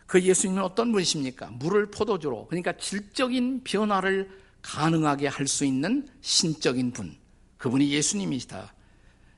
그 0.05 0.21
예수님은 0.21 0.63
어떤 0.63 0.91
분이십니까? 0.91 1.51
물을 1.51 1.85
포도주로, 1.91 2.47
그러니까 2.47 2.75
질적인 2.77 3.63
변화를 3.63 4.29
가능하게 4.61 5.27
할 5.27 5.47
수 5.47 5.65
있는 5.65 6.07
신적인 6.21 6.91
분. 6.91 7.15
그분이 7.57 7.91
예수님이시다. 7.91 8.73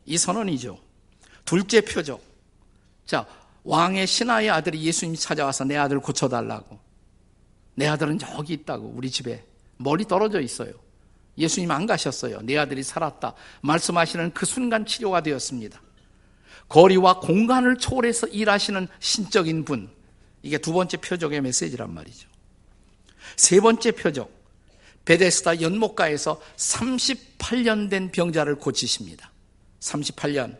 이 0.05 0.17
선언이죠. 0.17 0.79
둘째 1.45 1.81
표적. 1.81 2.21
자, 3.05 3.27
왕의 3.63 4.07
신하의 4.07 4.50
아들이 4.50 4.81
예수님이 4.81 5.17
찾아와서 5.17 5.65
내 5.65 5.75
아들 5.77 6.00
고쳐달라고. 6.00 6.79
내 7.75 7.88
아들은 7.88 8.17
저기 8.17 8.53
있다고, 8.53 8.88
우리 8.95 9.12
집에. 9.12 9.45
멀리 9.77 10.05
떨어져 10.05 10.39
있어요. 10.39 10.74
예수님 11.38 11.69
안 11.71 11.86
가셨어요. 11.86 12.41
내 12.41 12.57
아들이 12.57 12.83
살았다. 12.83 13.33
말씀하시는 13.62 14.33
그 14.33 14.45
순간 14.45 14.86
치료가 14.86 15.21
되었습니다. 15.21 15.82
거리와 16.69 17.19
공간을 17.19 17.78
초월해서 17.78 18.28
일하시는 18.28 18.88
신적인 19.00 19.65
분. 19.65 19.89
이게 20.43 20.58
두 20.58 20.74
번째 20.74 20.97
표적의 20.97 21.41
메시지란 21.41 21.93
말이죠. 21.93 22.28
세 23.36 23.60
번째 23.60 23.91
표적. 23.91 24.41
베데스다 25.06 25.62
연못가에서 25.62 26.41
38년 26.58 27.89
된 27.89 28.12
병자를 28.12 28.56
고치십니다. 28.56 29.32
38년. 29.80 30.58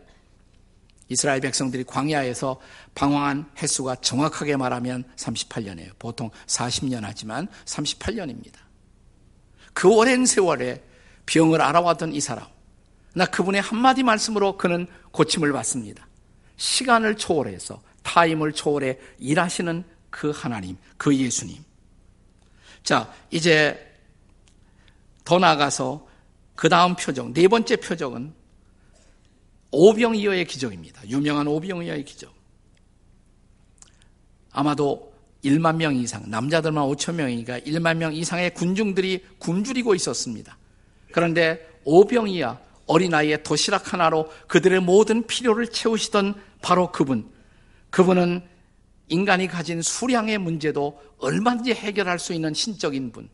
이스라엘 1.08 1.40
백성들이 1.40 1.84
광야에서 1.84 2.60
방황한 2.94 3.50
횟수가 3.58 3.96
정확하게 3.96 4.56
말하면 4.56 5.04
38년이에요. 5.16 5.92
보통 5.98 6.30
40년 6.46 7.00
하지만 7.02 7.48
38년입니다. 7.66 8.56
그 9.74 9.88
오랜 9.88 10.26
세월에 10.26 10.82
병을 11.26 11.60
알아왔던 11.60 12.14
이 12.14 12.20
사람. 12.20 12.46
나 13.14 13.26
그분의 13.26 13.60
한마디 13.60 14.02
말씀으로 14.02 14.56
그는 14.56 14.86
고침을 15.10 15.52
받습니다. 15.52 16.06
시간을 16.56 17.16
초월해서 17.16 17.82
타임을 18.02 18.52
초월해 18.52 18.98
일하시는 19.18 19.84
그 20.10 20.30
하나님, 20.30 20.76
그 20.96 21.14
예수님. 21.16 21.56
자, 22.82 23.12
이제 23.30 23.92
더 25.24 25.38
나아가서 25.38 26.06
그 26.54 26.68
다음 26.68 26.94
표적, 26.94 27.32
네 27.32 27.48
번째 27.48 27.76
표적은 27.76 28.34
오병이어의 29.70 30.46
기적입니다. 30.46 31.08
유명한 31.08 31.46
오병이어의 31.46 32.04
기적. 32.04 32.32
아마도 34.50 35.12
1만 35.44 35.76
명 35.76 35.96
이상, 35.96 36.22
남자들만 36.28 36.84
5천 36.88 37.14
명이니까 37.14 37.60
1만 37.60 37.96
명 37.96 38.14
이상의 38.14 38.54
군중들이 38.54 39.24
굶주리고 39.38 39.94
있었습니다. 39.94 40.56
그런데 41.10 41.68
오병이어 41.84 42.60
어린아이의 42.86 43.42
도시락 43.42 43.92
하나로 43.92 44.30
그들의 44.48 44.80
모든 44.80 45.26
필요를 45.26 45.68
채우시던 45.68 46.34
바로 46.60 46.92
그분. 46.92 47.30
그분은 47.90 48.42
인간이 49.08 49.46
가진 49.46 49.82
수량의 49.82 50.38
문제도 50.38 51.00
얼마든지 51.18 51.74
해결할 51.74 52.18
수 52.18 52.32
있는 52.32 52.54
신적인 52.54 53.12
분. 53.12 53.28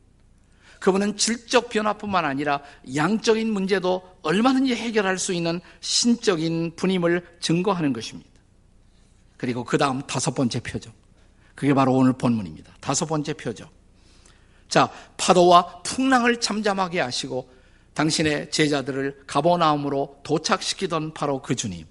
그분은 0.81 1.17
질적 1.17 1.71
변화뿐만 1.71 2.25
아니라 2.25 2.63
양적인 2.95 3.51
문제도 3.53 4.03
얼마든지 4.23 4.75
해결할 4.75 5.19
수 5.19 5.33
있는 5.33 5.61
신적인 5.81 6.77
분임을 6.77 7.39
증거하는 7.41 7.93
것입니다. 7.93 8.31
그리고 9.37 9.65
그 9.65 9.79
다음 9.79 10.03
다섯 10.03 10.35
번째 10.35 10.61
표적. 10.61 10.93
그게 11.55 11.75
바로 11.75 11.95
오늘 11.95 12.13
본문입니다. 12.13 12.73
다섯 12.81 13.07
번째 13.07 13.35
표적. 13.35 13.71
자, 14.69 14.91
파도와 15.17 15.83
풍랑을 15.83 16.41
잠잠하게 16.41 17.01
하시고 17.01 17.51
당신의 17.99 18.53
제자들을 18.53 19.25
가버나움으로 19.27 20.21
도착시키던 20.23 21.15
바로 21.15 21.43
그 21.43 21.57
주님. 21.57 21.85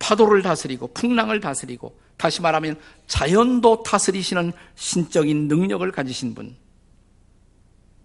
파도를 0.00 0.42
다스리고 0.42 0.92
풍랑을 0.94 1.38
다스리고 1.38 1.96
다시 2.16 2.42
말하면 2.42 2.80
자연도 3.06 3.84
다스리시는 3.84 4.52
신적인 4.74 5.46
능력을 5.46 5.88
가지신 5.92 6.34
분. 6.34 6.56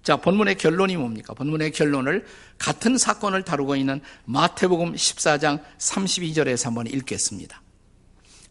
자, 0.04 0.18
본문의 0.18 0.60
결론이 0.60 0.96
뭡니까? 0.96 1.34
본문의 1.34 1.72
결론을 1.72 2.24
같은 2.60 3.00
사건을 3.00 3.42
다루고 3.44 3.76
있는 3.76 4.00
마태복음 4.26 4.94
14장 4.94 5.64
32절에서 5.80 6.66
한번 6.66 6.86
읽겠습니다. 6.86 7.64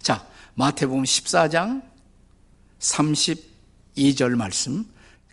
자, 0.01 0.27
마태복음 0.55 1.05
14장 1.05 1.83
32절 2.81 4.35
말씀 4.35 4.85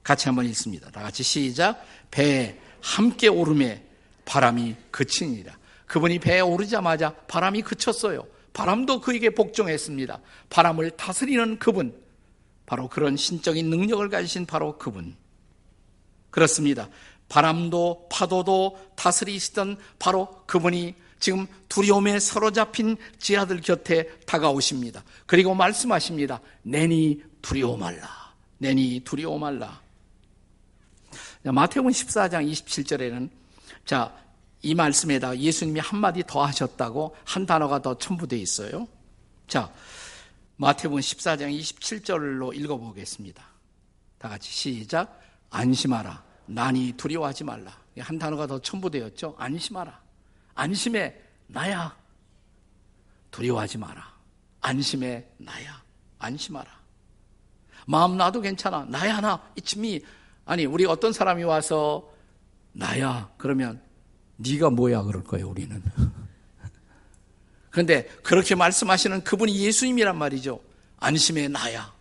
같이 0.04 0.28
한번 0.28 0.46
읽습니다. 0.46 0.92
다 0.92 1.02
같이 1.02 1.24
시작. 1.24 1.84
배 2.12 2.60
함께 2.84 3.30
오름에 3.30 3.82
바람이 4.26 4.76
그치니라. 4.92 5.58
그분이 5.88 6.20
배에 6.20 6.42
오르자마자 6.42 7.14
바람이 7.28 7.62
그쳤어요. 7.62 8.28
바람도 8.52 9.00
그에게 9.02 9.30
복종했습니다. 9.30 10.20
바람을 10.50 10.92
다스리는 10.92 11.58
그분. 11.60 11.96
바로 12.66 12.90
그런 12.90 13.16
신적인 13.16 13.70
능력을 13.70 14.08
가지신 14.10 14.46
바로 14.46 14.78
그분. 14.78 15.16
그렇습니다. 16.30 16.90
바람도 17.30 18.10
파도도 18.12 18.78
다스리시던 18.96 19.78
바로 19.98 20.44
그분이 20.46 20.96
지금 21.20 21.48
두려움에 21.70 22.20
사로잡힌 22.20 22.98
지하들 23.18 23.62
곁에 23.62 24.10
다가오십니다. 24.26 25.04
그리고 25.26 25.56
말씀하십니다. 25.56 26.42
내니 26.64 27.24
두려워 27.42 27.78
말라. 27.78 28.34
내니 28.58 29.02
두려워 29.06 29.40
말라. 29.40 29.83
마태복음 31.44 31.92
14장 31.92 32.50
27절에는 32.52 33.30
자, 33.86 34.16
이 34.62 34.74
말씀에다 34.74 35.38
예수님이 35.38 35.82
한마디 35.82 36.24
더 36.26 36.46
하셨다고 36.46 37.16
한 37.26 37.46
단어가 37.46 37.82
더 37.82 37.98
첨부되어 37.98 38.40
있어요. 38.40 38.88
자, 39.48 39.72
마태복음 40.56 41.00
14장 41.02 41.60
27절로 41.60 42.56
읽어 42.56 42.78
보겠습니다. 42.78 43.44
다 44.18 44.30
같이 44.30 44.50
시작. 44.50 45.20
안심하라. 45.50 46.24
난이 46.46 46.94
두려워하지 46.94 47.44
말라. 47.44 47.78
한 48.00 48.18
단어가 48.18 48.48
더 48.48 48.60
첨부되었죠. 48.60 49.36
안심하라. 49.38 50.02
안심해. 50.56 51.14
나야. 51.48 51.96
두려워하지 53.32 53.78
마라. 53.80 54.14
안심해. 54.62 55.26
나야. 55.38 55.84
안심하라. 56.20 56.72
마음 57.86 58.16
나도 58.16 58.40
괜찮아. 58.40 58.86
나야 58.86 59.20
나. 59.20 59.52
It's 59.56 59.78
me. 59.78 60.02
아니 60.46 60.66
우리 60.66 60.86
어떤 60.86 61.14
사람이 61.14 61.44
와서 61.44 62.12
나야 62.74 63.32
그러면 63.38 63.82
네가 64.38 64.72
뭐야 64.72 65.04
그럴 65.04 65.24
거예요 65.24 65.50
우리는 65.50 65.82
그런데 67.74 68.04
그렇게 68.22 68.54
말씀하시는 68.54 69.24
그분이 69.24 69.58
예수님이란 69.58 70.16
말이죠. 70.16 70.60
안심의 70.98 71.50
나야. 71.50 71.92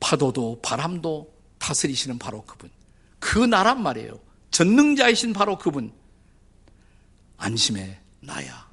파도도 0.00 0.62
바람도 0.62 1.34
다스리시는 1.58 2.18
바로 2.18 2.42
그분. 2.46 2.70
그 3.18 3.38
나란 3.38 3.82
말이에요. 3.82 4.18
전능자이신 4.52 5.34
바로 5.34 5.58
그분. 5.58 5.92
안심의 7.36 8.00
나야. 8.20 8.65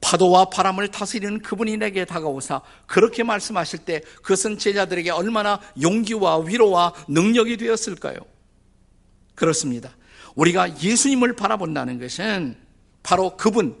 파도와 0.00 0.46
바람을 0.46 0.88
다스리는 0.88 1.40
그분이 1.40 1.76
내게 1.76 2.04
다가오사 2.04 2.62
그렇게 2.86 3.22
말씀하실 3.24 3.80
때 3.80 4.00
그것은 4.22 4.58
제자들에게 4.58 5.10
얼마나 5.10 5.60
용기와 5.80 6.38
위로와 6.38 6.94
능력이 7.08 7.56
되었을까요? 7.56 8.18
그렇습니다. 9.34 9.96
우리가 10.34 10.80
예수님을 10.80 11.34
바라본다는 11.34 11.98
것은 11.98 12.56
바로 13.02 13.36
그분, 13.36 13.76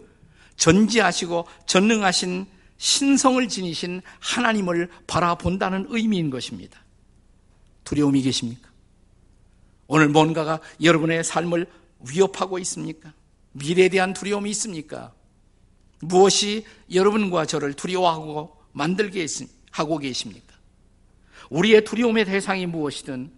전지하시고 0.56 1.46
전능하신 1.66 2.46
신성을 2.78 3.48
지니신 3.48 4.02
하나님을 4.18 4.88
바라본다는 5.06 5.86
의미인 5.90 6.30
것입니다. 6.30 6.80
두려움이 7.84 8.22
계십니까? 8.22 8.68
오늘 9.86 10.08
뭔가가 10.08 10.60
여러분의 10.82 11.24
삶을 11.24 11.66
위협하고 12.10 12.58
있습니까? 12.60 13.12
미래에 13.52 13.88
대한 13.88 14.12
두려움이 14.12 14.50
있습니까? 14.50 15.12
무엇이 16.00 16.64
여러분과 16.92 17.46
저를 17.46 17.74
두려워하고 17.74 18.56
만들게 18.72 19.26
하고 19.70 19.98
계십니까? 19.98 20.54
우리의 21.50 21.84
두려움의 21.84 22.24
대상이 22.24 22.66
무엇이든 22.66 23.32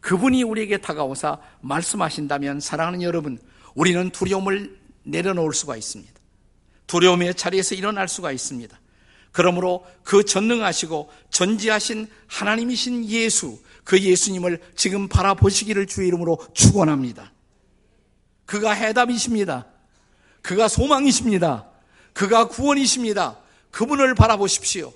그분이 0.00 0.42
우리에게 0.42 0.78
다가오사 0.78 1.38
말씀하신다면 1.60 2.60
사랑하는 2.60 3.02
여러분, 3.02 3.38
우리는 3.74 4.10
두려움을 4.10 4.78
내려놓을 5.02 5.52
수가 5.52 5.76
있습니다. 5.76 6.12
두려움의 6.86 7.34
자리에서 7.34 7.74
일어날 7.74 8.08
수가 8.08 8.32
있습니다. 8.32 8.78
그러므로 9.32 9.84
그 10.02 10.24
전능하시고 10.24 11.10
전지하신 11.30 12.08
하나님이신 12.26 13.06
예수, 13.06 13.58
그 13.84 14.00
예수님을 14.00 14.60
지금 14.74 15.08
바라보시기를 15.08 15.86
주의 15.86 16.08
이름으로 16.08 16.38
축원합니다. 16.54 17.32
그가 18.46 18.72
해답이십니다. 18.72 19.66
그가 20.42 20.68
소망이십니다. 20.68 21.67
그가 22.18 22.48
구원이십니다. 22.48 23.38
그분을 23.70 24.16
바라보십시오. 24.16 24.92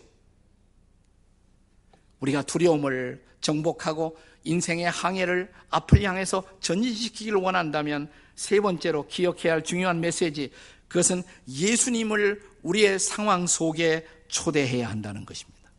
우리가 2.18 2.42
두려움을 2.42 3.24
정복하고 3.40 4.18
인생의 4.42 4.90
항해를 4.90 5.52
앞을 5.70 6.02
향해서 6.02 6.42
전진시키기를 6.58 7.38
원한다면 7.38 8.10
세 8.34 8.58
번째로 8.58 9.06
기억해야 9.06 9.52
할 9.52 9.62
중요한 9.62 10.00
메시지, 10.00 10.50
그것은 10.88 11.22
예수님을 11.48 12.42
우리의 12.64 12.98
상황 12.98 13.46
속에 13.46 14.04
초대해야 14.26 14.90
한다는 14.90 15.24
것입니다. 15.24 15.70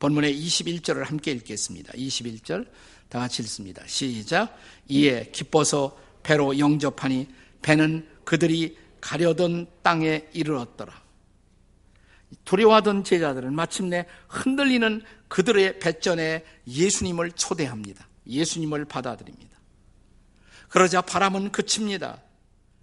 본문의 0.00 0.34
21절을 0.44 1.04
함께 1.04 1.30
읽겠습니다. 1.30 1.92
21절 1.92 2.66
다 3.08 3.20
같이 3.20 3.42
읽습니다. 3.42 3.86
시작. 3.86 4.58
이에 4.88 5.30
기뻐서 5.30 5.96
배로 6.24 6.58
영접하니 6.58 7.28
배는 7.62 8.08
그들이 8.24 8.81
가려던 9.02 9.66
땅에 9.82 10.26
이르렀더라. 10.32 11.02
두려워하던 12.46 13.04
제자들은 13.04 13.54
마침내 13.54 14.06
흔들리는 14.28 15.02
그들의 15.28 15.78
배전에 15.80 16.44
예수님을 16.66 17.32
초대합니다. 17.32 18.08
예수님을 18.26 18.86
받아들입니다. 18.86 19.58
그러자 20.68 21.02
바람은 21.02 21.52
그칩니다. 21.52 22.22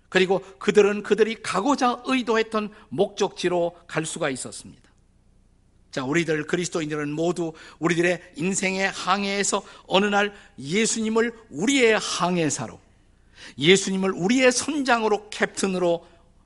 그리고 0.09 0.41
그들은 0.59 1.01
그들이 1.01 1.41
가고자 1.41 2.03
의도했던 2.05 2.71
목적지로 2.89 3.75
갈 3.87 4.05
수가 4.05 4.29
있었습니다. 4.29 4.89
자, 5.91 6.03
우리들 6.03 6.45
그리스도인들은 6.45 7.11
모두 7.11 7.53
우리들의 7.79 8.33
인생의 8.35 8.91
항해에서 8.91 9.63
어느 9.87 10.05
날 10.05 10.33
예수님을 10.59 11.33
우리의 11.49 11.97
항해사로, 11.97 12.79
예수님을 13.57 14.11
우리의 14.11 14.51
선장으로 14.51 15.29
캡틴으로 15.29 16.05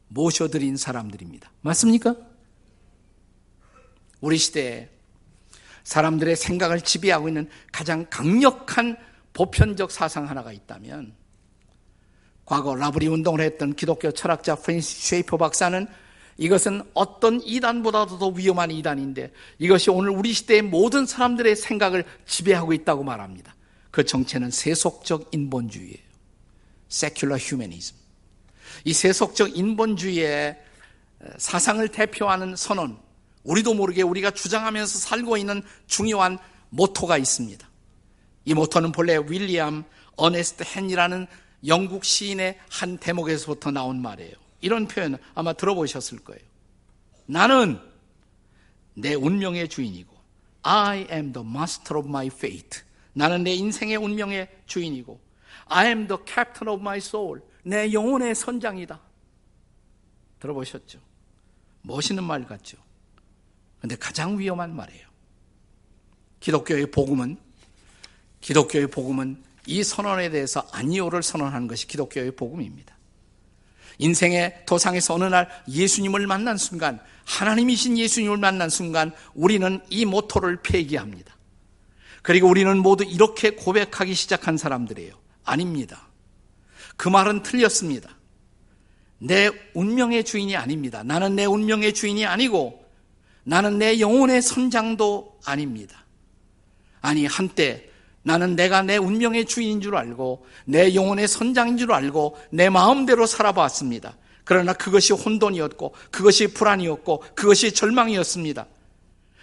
모셔드린 0.09 0.77
사람들입니다. 0.77 1.51
맞습니까? 1.61 2.15
우리 4.21 4.37
시대에 4.37 4.89
사람들의 5.83 6.35
생각을 6.35 6.81
지배하고 6.81 7.27
있는 7.27 7.49
가장 7.71 8.05
강력한 8.09 8.95
보편적 9.33 9.91
사상 9.91 10.29
하나가 10.29 10.51
있다면 10.51 11.13
과거 12.45 12.75
라브리 12.75 13.07
운동을 13.07 13.41
했던 13.41 13.73
기독교 13.75 14.11
철학자 14.11 14.55
프랜시스 14.55 15.07
쉐이퍼 15.09 15.37
박사는 15.37 15.87
이것은 16.37 16.81
어떤 16.93 17.41
이단보다도 17.41 18.17
더 18.17 18.27
위험한 18.29 18.71
이단인데 18.71 19.31
이것이 19.59 19.89
오늘 19.89 20.11
우리 20.11 20.33
시대의 20.33 20.61
모든 20.63 21.05
사람들의 21.05 21.55
생각을 21.55 22.05
지배하고 22.25 22.73
있다고 22.73 23.03
말합니다. 23.03 23.55
그 23.91 24.03
정체는 24.03 24.51
세속적 24.51 25.29
인본주의예요. 25.31 26.12
Secular 26.93 27.41
humanism. 27.41 27.97
이 28.85 28.93
세속적 28.93 29.57
인본주의의 29.57 30.57
사상을 31.37 31.85
대표하는 31.89 32.55
선언, 32.55 32.97
우리도 33.43 33.73
모르게 33.73 34.03
우리가 34.03 34.31
주장하면서 34.31 34.99
살고 34.99 35.37
있는 35.37 35.63
중요한 35.87 36.37
모토가 36.69 37.17
있습니다. 37.17 37.67
이 38.45 38.53
모토는 38.53 38.91
본래 38.91 39.17
윌리엄 39.17 39.83
어네스트 40.15 40.63
헨이라는 40.63 41.27
영국 41.65 42.05
시인의 42.05 42.59
한 42.69 42.97
대목에서부터 42.97 43.71
나온 43.71 44.01
말이에요. 44.01 44.33
이런 44.61 44.87
표현 44.87 45.17
아마 45.33 45.53
들어보셨을 45.53 46.19
거예요. 46.19 46.41
나는 47.25 47.79
내 48.93 49.13
운명의 49.13 49.69
주인이고 49.69 50.13
I 50.61 51.07
am 51.11 51.33
the 51.33 51.47
master 51.47 51.99
of 51.99 52.07
my 52.07 52.27
fate. 52.27 52.81
나는 53.13 53.43
내 53.43 53.53
인생의 53.53 53.97
운명의 53.97 54.49
주인이고 54.65 55.19
I 55.65 55.87
am 55.87 56.07
the 56.07 56.17
captain 56.25 56.71
of 56.71 56.81
my 56.81 56.97
soul. 56.97 57.41
내 57.63 57.91
영혼의 57.91 58.35
선장이다. 58.35 58.99
들어보셨죠? 60.39 60.99
멋있는 61.81 62.23
말 62.23 62.45
같죠? 62.45 62.77
근데 63.79 63.95
가장 63.95 64.37
위험한 64.37 64.75
말이에요. 64.75 65.07
기독교의 66.39 66.91
복음은 66.91 67.37
기독교의 68.41 68.87
복음은 68.87 69.41
이 69.65 69.83
선언에 69.83 70.29
대해서 70.29 70.67
아니오를 70.71 71.23
선언하는 71.23 71.67
것이 71.67 71.87
기독교의 71.87 72.35
복음입니다. 72.35 72.93
인생의 73.99 74.63
도상에서 74.65 75.13
어느 75.13 75.25
날 75.25 75.49
예수님을 75.69 76.27
만난 76.27 76.57
순간, 76.57 76.99
하나님이신 77.25 77.97
예수님을 77.97 78.37
만난 78.37 78.69
순간 78.69 79.13
우리는 79.33 79.81
이 79.89 80.03
모토를 80.05 80.61
폐기합니다. 80.61 81.33
그리고 82.21 82.49
우리는 82.49 82.77
모두 82.77 83.03
이렇게 83.03 83.51
고백하기 83.51 84.13
시작한 84.13 84.57
사람들이에요. 84.57 85.22
아닙니다. 85.43 86.07
그 86.97 87.09
말은 87.09 87.43
틀렸습니다. 87.43 88.09
내 89.19 89.49
운명의 89.73 90.23
주인이 90.23 90.55
아닙니다. 90.55 91.03
나는 91.03 91.35
내 91.35 91.45
운명의 91.45 91.93
주인이 91.93 92.25
아니고 92.25 92.83
나는 93.43 93.77
내 93.77 93.99
영혼의 93.99 94.41
선장도 94.41 95.39
아닙니다. 95.45 96.05
아니, 97.01 97.25
한때 97.25 97.89
나는 98.23 98.55
내가 98.55 98.81
내 98.81 98.97
운명의 98.97 99.45
주인인 99.45 99.81
줄 99.81 99.95
알고 99.95 100.45
내 100.65 100.95
영혼의 100.95 101.27
선장인 101.27 101.77
줄 101.77 101.91
알고 101.91 102.37
내 102.51 102.69
마음대로 102.69 103.25
살아봤습니다. 103.25 104.15
그러나 104.45 104.73
그것이 104.73 105.13
혼돈이었고 105.13 105.93
그것이 106.09 106.53
불안이었고 106.53 107.23
그것이 107.35 107.73
절망이었습니다. 107.73 108.65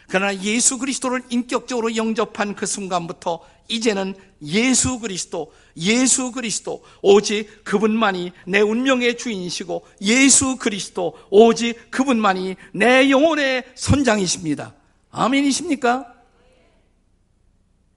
그러나 0.09 0.35
예수 0.43 0.79
그리스도를 0.79 1.23
인격적으로 1.31 1.95
영접한 1.95 2.57
그 2.57 2.67
순간부터 2.67 3.41
이제는 3.71 4.15
예수 4.43 4.99
그리스도, 4.99 5.53
예수 5.77 6.33
그리스도, 6.33 6.83
오직 7.03 7.65
그분만이 7.65 8.33
내 8.47 8.61
운명의 8.61 9.17
주인이시고 9.17 9.87
예수 10.03 10.57
그리스도, 10.57 11.17
오직 11.31 11.91
그분만이 11.91 12.57
내 12.73 13.11
영혼의 13.11 13.65
선장이십니다. 13.75 14.75
아멘이십니까? 15.11 16.15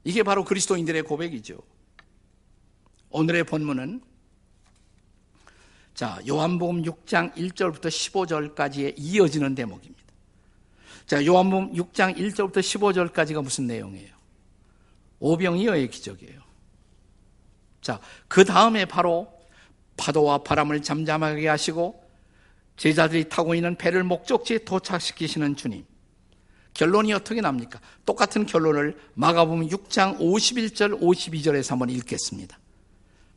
이게 0.03 0.23
바로 0.23 0.43
그리스도인들의 0.43 1.03
고백이죠. 1.03 1.57
오늘의 3.09 3.45
본문은 3.45 4.01
자, 5.93 6.19
요한복음 6.27 6.83
6장 6.83 7.33
1절부터 7.35 7.85
15절까지의 7.85 8.95
이어지는 8.97 9.53
대목입니다. 9.53 10.03
자, 11.05 11.23
요한복음 11.23 11.73
6장 11.73 12.17
1절부터 12.17 12.57
15절까지가 12.57 13.43
무슨 13.43 13.67
내용이에요? 13.67 14.12
오병이어의 15.23 15.89
기적이에요. 15.89 16.41
자, 17.81 17.99
그 18.27 18.43
다음에 18.43 18.83
바로 18.83 19.31
파도와 19.95 20.39
바람을 20.39 20.81
잠잠하게 20.81 21.47
하시고 21.47 22.03
제자들이 22.75 23.29
타고 23.29 23.55
있는 23.55 23.75
배를 23.77 24.03
목적지에 24.03 24.59
도착시키시는 24.59 25.55
주님. 25.55 25.85
결론이 26.73 27.13
어떻게 27.13 27.39
납니까? 27.39 27.79
똑같은 28.05 28.45
결론을 28.45 28.97
마가복음 29.13 29.69
6장 29.69 30.19
51절 30.19 30.99
52절에서 30.99 31.69
한번 31.69 31.89
읽겠습니다. 31.89 32.59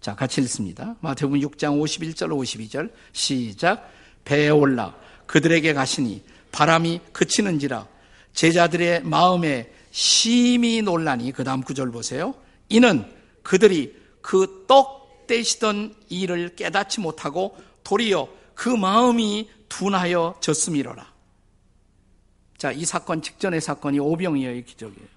자, 0.00 0.16
같이 0.16 0.40
읽습니다. 0.40 0.96
마태복음 1.00 1.38
6장 1.40 1.80
51절 1.80 2.30
52절 2.30 2.90
시작. 3.12 3.92
배에 4.24 4.48
올라 4.48 4.96
그들에게 5.26 5.72
가시니 5.72 6.24
바람이 6.50 7.00
그치는지라 7.12 7.86
제자들의 8.32 9.04
마음에 9.04 9.70
심히 9.96 10.82
논란이 10.82 11.32
그 11.32 11.42
다음 11.42 11.62
구절 11.62 11.90
보세요. 11.90 12.34
이는 12.68 13.10
그들이 13.42 13.96
그 14.20 14.66
떡 14.66 15.26
떼시던 15.26 15.94
일을 16.10 16.54
깨닫지 16.54 17.00
못하고 17.00 17.56
도리어 17.82 18.28
그 18.54 18.68
마음이 18.68 19.48
둔하여 19.70 20.36
졌음이로라. 20.40 21.14
자, 22.58 22.72
이 22.72 22.84
사건 22.84 23.22
직전의 23.22 23.62
사건이 23.62 23.98
오병이어의 23.98 24.66
기적이에요. 24.66 25.08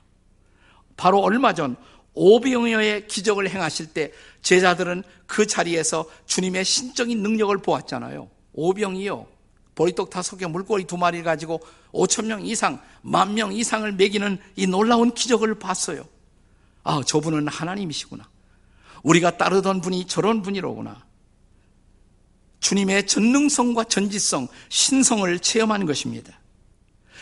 바로 0.96 1.20
얼마 1.20 1.54
전 1.54 1.76
오병이어의 2.14 3.08
기적을 3.08 3.50
행하실 3.50 3.88
때 3.88 4.14
제자들은 4.44 5.04
그 5.28 5.46
자리에서 5.46 6.10
주님의 6.26 6.64
신적인 6.64 7.22
능력을 7.22 7.58
보았잖아요. 7.58 8.30
오병이어 8.54 9.28
보리떡 9.80 10.10
다섯 10.10 10.36
개 10.36 10.46
물고기 10.46 10.84
두 10.84 10.98
마리 10.98 11.24
가지고 11.24 11.62
5천 11.94 12.26
명 12.26 12.46
이상, 12.46 12.82
만 13.02 13.34
명 13.34 13.54
이상을 13.54 13.90
먹이는 13.94 14.38
이 14.58 14.68
놀라운 14.68 15.14
기적을 15.14 15.58
봤어요. 15.58 16.06
아, 16.84 17.02
저분은 17.08 17.48
하나님이시구나. 17.48 18.28
우리가 19.04 19.38
따르던 19.38 19.80
분이 19.80 20.08
저런 20.08 20.42
분이로구나. 20.42 21.06
주님의 22.60 23.08
전능성과 23.08 23.86
전지성, 23.86 24.50
신성을 24.68 25.40
체험한 25.40 25.86
것입니다. 25.86 26.38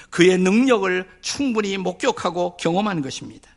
그의 0.09 0.39
능력을 0.39 1.07
충분히 1.21 1.77
목격하고 1.77 2.57
경험한 2.57 3.03
것입니다. 3.03 3.51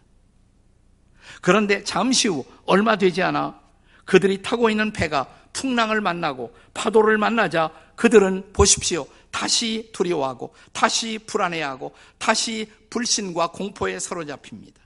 그런데 1.40 1.84
잠시 1.84 2.28
후 2.28 2.44
얼마 2.66 2.96
되지 2.96 3.22
않아 3.22 3.58
그들이 4.04 4.42
타고 4.42 4.68
있는 4.68 4.92
배가 4.92 5.39
풍랑을 5.52 6.00
만나고 6.00 6.54
파도를 6.74 7.18
만나자 7.18 7.70
그들은 7.96 8.52
보십시오. 8.52 9.06
다시 9.30 9.90
두려워하고 9.92 10.54
다시 10.72 11.18
불안해하고 11.18 11.94
다시 12.18 12.70
불신과 12.90 13.52
공포에 13.52 13.98
사로잡힙니다. 13.98 14.80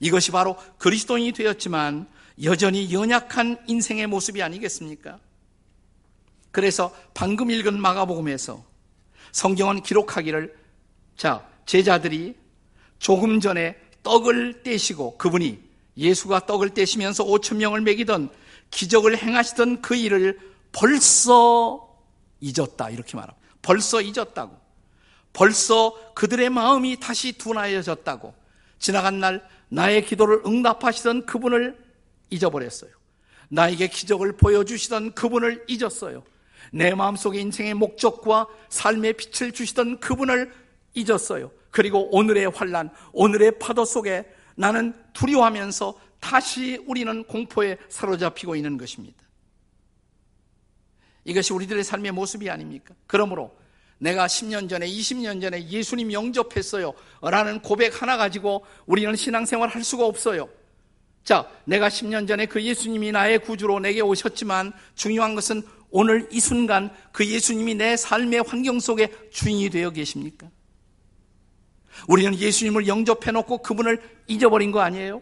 이것이 0.00 0.30
바로 0.30 0.56
그리스도인이 0.78 1.32
되었지만 1.32 2.08
여전히 2.42 2.92
연약한 2.92 3.58
인생의 3.66 4.06
모습이 4.06 4.42
아니겠습니까? 4.42 5.18
그래서 6.50 6.94
방금 7.14 7.50
읽은 7.50 7.80
마가복음에서 7.80 8.64
성경은 9.32 9.82
기록하기를 9.82 10.56
자, 11.16 11.46
제자들이 11.66 12.34
조금 12.98 13.40
전에 13.40 13.76
떡을 14.02 14.62
떼시고 14.62 15.18
그분이 15.18 15.60
예수가 15.96 16.46
떡을 16.46 16.70
떼시면서 16.70 17.24
5천 17.24 17.56
명을 17.56 17.82
먹이던 17.82 18.30
기적을 18.70 19.18
행하시던 19.18 19.82
그 19.82 19.94
일을 19.94 20.38
벌써 20.72 21.98
잊었다 22.40 22.90
이렇게 22.90 23.16
말합니다. 23.16 23.40
벌써 23.62 24.00
잊었다고. 24.00 24.58
벌써 25.32 25.94
그들의 26.14 26.50
마음이 26.50 26.98
다시 26.98 27.32
둔하여졌다고. 27.32 28.34
지나간 28.78 29.20
날 29.20 29.46
나의 29.68 30.04
기도를 30.06 30.42
응답하시던 30.44 31.26
그분을 31.26 31.78
잊어버렸어요. 32.30 32.90
나에게 33.48 33.88
기적을 33.88 34.36
보여주시던 34.36 35.14
그분을 35.14 35.64
잊었어요. 35.68 36.22
내 36.72 36.94
마음속에 36.94 37.40
인생의 37.40 37.74
목적과 37.74 38.46
삶의 38.68 39.14
빛을 39.14 39.52
주시던 39.52 40.00
그분을 40.00 40.52
잊었어요. 40.94 41.50
그리고 41.70 42.08
오늘의 42.14 42.50
환란, 42.50 42.90
오늘의 43.12 43.58
파도 43.58 43.84
속에 43.84 44.24
나는 44.56 44.94
두려워하면서 45.12 45.94
다시 46.20 46.82
우리는 46.86 47.24
공포에 47.24 47.76
사로잡히고 47.88 48.54
있는 48.54 48.76
것입니다. 48.76 49.18
이것이 51.24 51.52
우리들의 51.52 51.82
삶의 51.84 52.12
모습이 52.12 52.48
아닙니까? 52.48 52.94
그러므로 53.06 53.56
내가 53.98 54.26
10년 54.26 54.68
전에, 54.68 54.86
20년 54.86 55.40
전에 55.40 55.68
예수님 55.68 56.12
영접했어요. 56.12 56.94
라는 57.20 57.60
고백 57.60 58.00
하나 58.00 58.16
가지고 58.16 58.64
우리는 58.86 59.14
신앙생활 59.14 59.68
할 59.68 59.84
수가 59.84 60.06
없어요. 60.06 60.48
자, 61.22 61.50
내가 61.64 61.88
10년 61.88 62.26
전에 62.26 62.46
그 62.46 62.62
예수님이 62.62 63.12
나의 63.12 63.40
구주로 63.40 63.78
내게 63.78 64.00
오셨지만 64.00 64.72
중요한 64.94 65.34
것은 65.34 65.62
오늘 65.90 66.28
이 66.30 66.40
순간 66.40 66.90
그 67.12 67.26
예수님이 67.26 67.74
내 67.74 67.96
삶의 67.96 68.44
환경 68.46 68.80
속에 68.80 69.12
주인이 69.30 69.68
되어 69.68 69.90
계십니까? 69.90 70.48
우리는 72.08 72.34
예수님을 72.34 72.86
영접해 72.86 73.32
놓고 73.32 73.58
그분을 73.58 74.00
잊어버린 74.26 74.70
거 74.70 74.80
아니에요? 74.80 75.20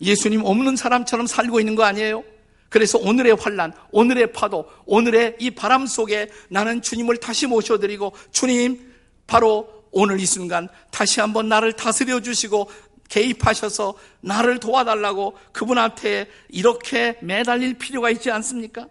예수님 0.00 0.44
없는 0.44 0.76
사람처럼 0.76 1.26
살고 1.26 1.60
있는 1.60 1.74
거 1.74 1.84
아니에요? 1.84 2.24
그래서 2.68 2.98
오늘의 2.98 3.34
환란, 3.34 3.72
오늘의 3.90 4.32
파도, 4.32 4.70
오늘의 4.86 5.36
이 5.40 5.50
바람 5.50 5.86
속에 5.86 6.30
나는 6.48 6.80
주님을 6.80 7.18
다시 7.18 7.46
모셔드리고 7.46 8.14
주님 8.30 8.94
바로 9.26 9.84
오늘 9.90 10.20
이 10.20 10.26
순간 10.26 10.68
다시 10.90 11.20
한번 11.20 11.48
나를 11.48 11.72
다스려 11.72 12.20
주시고 12.20 12.70
개입하셔서 13.08 13.94
나를 14.20 14.60
도와달라고 14.60 15.36
그분한테 15.52 16.28
이렇게 16.48 17.18
매달릴 17.20 17.74
필요가 17.74 18.08
있지 18.08 18.30
않습니까? 18.30 18.88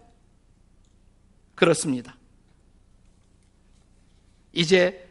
그렇습니다. 1.54 2.16
이제 4.52 5.08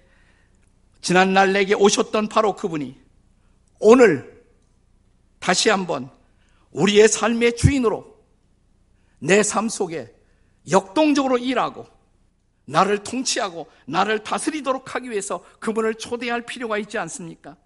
지난날 1.02 1.54
내게 1.54 1.74
오셨던 1.74 2.30
바로 2.30 2.56
그분이 2.56 2.96
오늘 3.80 4.39
다시 5.40 5.70
한번 5.70 6.10
우리의 6.72 7.08
삶의 7.08 7.56
주인으로 7.56 8.18
내 9.20 9.42
삶 9.42 9.70
속에 9.70 10.14
역동적으로 10.70 11.38
일하고 11.38 11.88
나를 12.66 13.00
통치하고 13.04 13.68
나를 13.86 14.24
다스리도록 14.24 14.94
하기 14.96 15.10
위해서 15.10 15.44
그분을 15.60 15.96
초대할 15.96 16.46
필요가 16.46 16.78
있지 16.78 16.98
않습니까? 17.00 17.58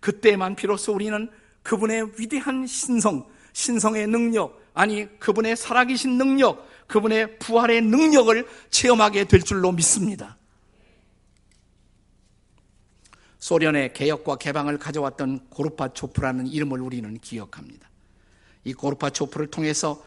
그때만 0.00 0.56
비로소 0.56 0.92
우리는 0.92 1.30
그분의 1.62 2.12
위대한 2.18 2.66
신성, 2.66 3.26
신성의 3.52 4.08
능력, 4.08 4.60
아니 4.74 5.18
그분의 5.18 5.56
살아계신 5.56 6.18
능력, 6.18 6.68
그분의 6.86 7.38
부활의 7.38 7.82
능력을 7.82 8.46
체험하게 8.70 9.24
될 9.24 9.42
줄로 9.42 9.72
믿습니다. 9.72 10.36
소련의 13.42 13.92
개혁과 13.92 14.36
개방을 14.36 14.78
가져왔던 14.78 15.48
고르파초프라는 15.50 16.46
이름을 16.46 16.80
우리는 16.80 17.18
기억합니다. 17.18 17.90
이 18.62 18.72
고르파초프를 18.72 19.48
통해서 19.48 20.00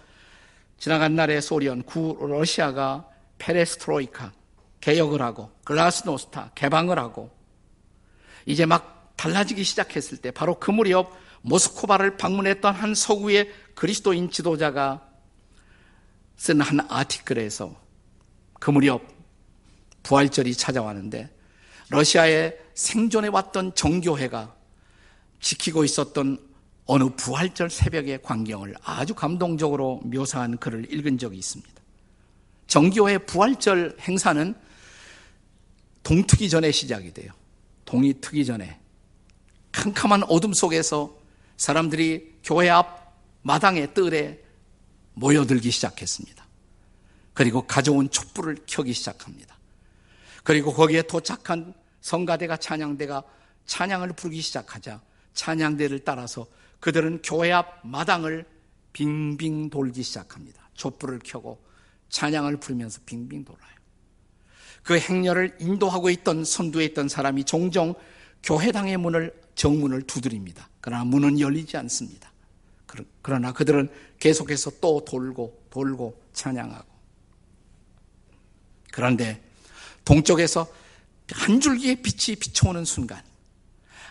지나간 0.78 1.17
날의 1.17 1.41
소련, 1.41 1.84
구 1.84 2.17
러시아가 2.21 3.10
페레스트로이카, 3.38 4.32
개혁을 4.80 5.21
하고 5.21 5.52
글라스노스타, 5.65 6.52
개방을 6.56 6.98
하고 6.98 7.30
이제 8.45 8.65
막 8.65 9.13
달라지기 9.17 9.65
시작했을 9.65 10.19
때 10.19 10.32
바로 10.32 10.58
그 10.58 10.71
무렵 10.71 11.12
모스코바를 11.41 12.15
방문했던 12.15 12.74
한 12.74 12.95
서구의 12.95 13.52
그리스도인 13.76 14.32
지도자가 14.32 15.06
쓴 16.38 16.62
한 16.62 16.80
아티클에서 16.89 17.76
그 18.62 18.71
무렵 18.71 19.02
부활절이 20.04 20.54
찾아왔는데 20.54 21.35
러시아에 21.89 22.56
생존해 22.74 23.30
왔던 23.30 23.76
정교회가 23.76 24.56
지키고 25.39 25.84
있었던 25.84 26.39
어느 26.86 27.10
부활절 27.15 27.69
새벽의 27.69 28.21
광경을 28.21 28.76
아주 28.84 29.15
감동적으로 29.15 30.02
묘사한 30.04 30.58
글을 30.58 30.91
읽은 30.93 31.17
적이 31.17 31.38
있습니다. 31.38 31.74
정교회 32.67 33.19
부활절 33.19 33.98
행사는 34.02 34.56
동트기 36.04 36.50
전에 36.50 36.71
시작이 36.71 37.13
돼요. 37.13 37.32
동이 37.86 38.13
트기 38.19 38.45
전에 38.45 38.80
캄캄한 39.71 40.24
어둠 40.24 40.54
속에서 40.54 41.15
사람들이 41.58 42.36
교회 42.43 42.69
앞 42.69 43.13
마당에 43.41 43.93
뜰에 43.93 44.43
모여들기 45.13 45.71
시작했습니다. 45.71 46.45
그리고 47.34 47.65
가져온 47.65 48.10
촛불을 48.10 48.58
켜기 48.65 48.93
시작합니다. 48.93 49.54
그리고 50.45 50.71
거기에 50.71 51.01
도착한 51.01 51.73
성가대가 52.01 52.58
찬양대가 52.58 53.23
찬양을 53.65 54.10
부르기 54.13 54.41
시작하자 54.41 55.01
찬양대를 55.34 56.05
따라서 56.05 56.45
그들은 56.79 57.23
교회 57.23 57.51
앞 57.51 57.79
마당을 57.84 58.45
빙빙 58.93 59.71
돌기 59.71 60.03
시작합니다. 60.03 60.69
촛불을 60.75 61.19
켜고 61.23 61.60
찬양을 62.10 62.58
부르면서 62.58 63.01
빙빙 63.08 63.43
돌아요. 63.43 63.75
그 64.84 64.99
행렬을 64.99 65.58
인도하고 65.60 66.12
있던 66.12 66.45
선두에 66.45 66.86
있던 66.86 67.10
사람이 67.10 67.43
종종 67.45 67.95
교회당의 68.43 68.97
문을 68.97 69.34
정문을 69.55 70.03
두드립니다. 70.03 70.69
그러나 70.79 71.03
문은 71.05 71.39
열리지 71.39 71.75
않습니다. 71.77 72.31
그러나 73.23 73.51
그들은 73.51 73.89
계속해서 74.19 74.73
또 74.79 75.03
돌고 75.03 75.65
돌고 75.71 76.21
찬양하고 76.34 76.86
그런데 78.91 79.44
동쪽에서 80.05 80.67
한 81.31 81.59
줄기의 81.59 81.97
빛이 81.97 82.35
비춰오는 82.37 82.85
순간 82.85 83.21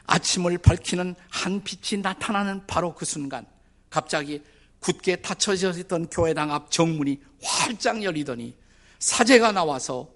아침을 0.07 0.59
밝히는 0.59 1.15
한 1.31 1.63
빛이 1.63 2.03
나타나는 2.03 2.67
바로 2.67 2.95
그 2.95 3.05
순간 3.05 3.47
갑자기 3.89 4.43
굳게 4.81 5.17
닫혀져 5.17 5.71
있던 5.79 6.09
교회당 6.09 6.53
앞 6.53 6.71
정문이 6.71 7.21
활짝 7.43 8.03
열리더니 8.03 8.55
사제가 8.99 9.53
나와서 9.53 10.11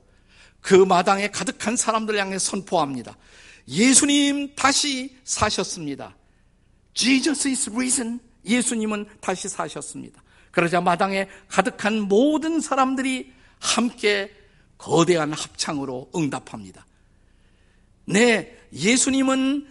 그 0.60 0.74
마당에 0.74 1.28
가득한 1.28 1.76
사람들 1.76 2.18
향해 2.18 2.38
선포합니다. 2.38 3.16
예수님 3.68 4.54
다시 4.56 5.16
사셨습니다. 5.24 6.16
Jesus 6.94 7.48
is 7.48 7.70
risen. 7.70 8.20
예수님은 8.44 9.06
다시 9.20 9.48
사셨습니다. 9.48 10.22
그러자 10.50 10.80
마당에 10.80 11.28
가득한 11.48 12.00
모든 12.00 12.60
사람들이 12.60 13.32
함께 13.60 14.34
거대한 14.78 15.32
합창으로 15.32 16.10
응답합니다. 16.14 16.86
네, 18.06 18.58
예수님은 18.72 19.66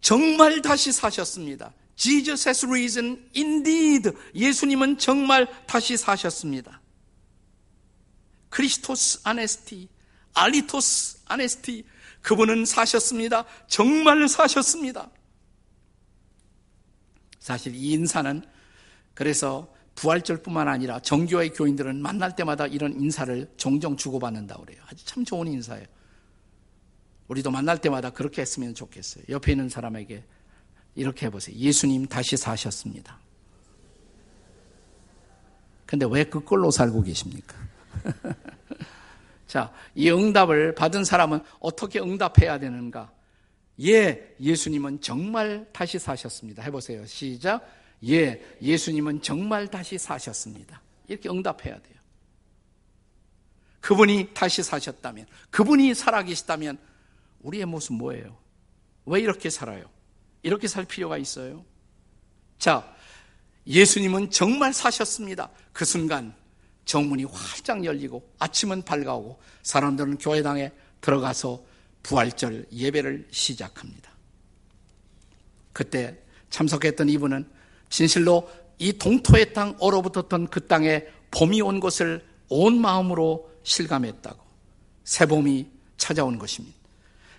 정말 0.00 0.60
다시 0.60 0.92
사셨습니다. 0.92 1.72
Jesus 1.96 2.48
has 2.48 2.66
risen 2.66 3.30
indeed. 3.36 4.10
예수님은 4.34 4.98
정말 4.98 5.46
다시 5.66 5.96
사셨습니다. 5.96 6.80
크리스토스 8.48 9.20
아네스티, 9.24 9.88
알리토스 10.34 11.20
아네스티. 11.26 11.84
그분은 12.22 12.66
사셨습니다. 12.66 13.44
정말 13.66 14.28
사셨습니다. 14.28 15.10
사실 17.38 17.74
이 17.74 17.92
인사는 17.92 18.42
그래서 19.14 19.72
부활절뿐만 20.00 20.66
아니라 20.66 20.98
정교회 21.00 21.50
교인들은 21.50 22.00
만날 22.00 22.34
때마다 22.34 22.66
이런 22.66 22.98
인사를 22.98 23.52
종종 23.58 23.96
주고받는다 23.96 24.56
그래요. 24.56 24.80
아주 24.86 25.04
참 25.04 25.26
좋은 25.26 25.46
인사예요. 25.46 25.84
우리도 27.28 27.50
만날 27.50 27.78
때마다 27.78 28.08
그렇게 28.08 28.40
했으면 28.40 28.74
좋겠어요. 28.74 29.24
옆에 29.28 29.52
있는 29.52 29.68
사람에게 29.68 30.24
이렇게 30.94 31.26
해보세요. 31.26 31.54
예수님 31.54 32.06
다시 32.06 32.38
사셨습니다. 32.38 33.18
근데 35.84 36.06
왜 36.10 36.24
그걸로 36.24 36.70
살고 36.70 37.02
계십니까? 37.02 37.56
자, 39.46 39.70
이 39.94 40.10
응답을 40.10 40.76
받은 40.76 41.04
사람은 41.04 41.40
어떻게 41.58 42.00
응답해야 42.00 42.58
되는가? 42.58 43.12
예, 43.82 44.34
예수님은 44.40 45.02
정말 45.02 45.68
다시 45.72 45.98
사셨습니다. 45.98 46.62
해보세요. 46.62 47.04
시작. 47.04 47.79
예, 48.08 48.40
예수님은 48.62 49.22
정말 49.22 49.68
다시 49.68 49.98
사셨습니다. 49.98 50.80
이렇게 51.08 51.28
응답해야 51.28 51.80
돼요. 51.80 52.00
그분이 53.80 54.30
다시 54.34 54.62
사셨다면, 54.62 55.26
그분이 55.50 55.94
살아계시다면, 55.94 56.78
우리의 57.40 57.66
모습 57.66 57.94
뭐예요? 57.94 58.36
왜 59.06 59.20
이렇게 59.20 59.50
살아요? 59.50 59.84
이렇게 60.42 60.68
살 60.68 60.84
필요가 60.84 61.18
있어요? 61.18 61.64
자, 62.58 62.94
예수님은 63.66 64.30
정말 64.30 64.72
사셨습니다. 64.72 65.50
그 65.72 65.84
순간 65.84 66.34
정문이 66.84 67.24
활짝 67.24 67.84
열리고 67.84 68.28
아침은 68.38 68.82
밝아오고 68.82 69.40
사람들은 69.62 70.18
교회당에 70.18 70.72
들어가서 71.00 71.62
부활절 72.02 72.66
예배를 72.72 73.28
시작합니다. 73.30 74.10
그때 75.72 76.18
참석했던 76.50 77.08
이분은 77.08 77.48
진실로 77.90 78.48
이 78.78 78.94
동토의 78.94 79.52
땅 79.52 79.76
얼어붙었던 79.78 80.48
그 80.48 80.66
땅에 80.66 81.04
봄이 81.30 81.60
온 81.60 81.80
것을 81.80 82.24
온 82.48 82.80
마음으로 82.80 83.50
실감했다고 83.62 84.38
새 85.04 85.26
봄이 85.26 85.66
찾아온 85.98 86.38
것입니다. 86.38 86.76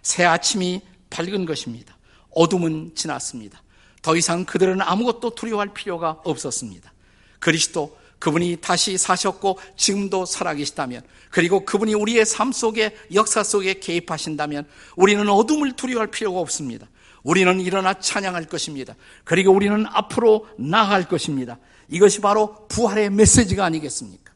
새 0.04 0.24
아침이 0.24 0.82
밝은 1.10 1.46
것입니다. 1.46 1.98
어둠은 2.30 2.92
지났습니다. 2.96 3.62
더 4.02 4.16
이상 4.16 4.46
그들은 4.46 4.82
아무것도 4.82 5.36
두려워할 5.36 5.74
필요가 5.74 6.22
없었습니다. 6.24 6.94
그리스도 7.40 7.98
그분이 8.20 8.58
다시 8.62 8.98
사셨고 8.98 9.60
지금도 9.76 10.26
살아계시다면 10.26 11.02
그리고 11.32 11.66
그분이 11.66 11.96
우리의 11.96 12.26
삶 12.26 12.52
속에 12.52 12.96
역사 13.14 13.44
속에 13.44 13.80
개입하신다면 13.80 14.68
우리는 14.96 15.28
어둠을 15.28 15.74
두려워할 15.74 16.08
필요가 16.08 16.40
없습니다. 16.40 16.88
우리는 17.24 17.60
일어나 17.60 17.94
찬양할 17.94 18.46
것입니다. 18.46 18.96
그리고 19.24 19.52
우리는 19.52 19.86
앞으로 19.88 20.48
나아갈 20.58 21.08
것입니다. 21.08 21.60
이것이 21.88 22.22
바로 22.22 22.68
부활의 22.68 23.10
메시지가 23.12 23.66
아니겠습니까? 23.66 24.34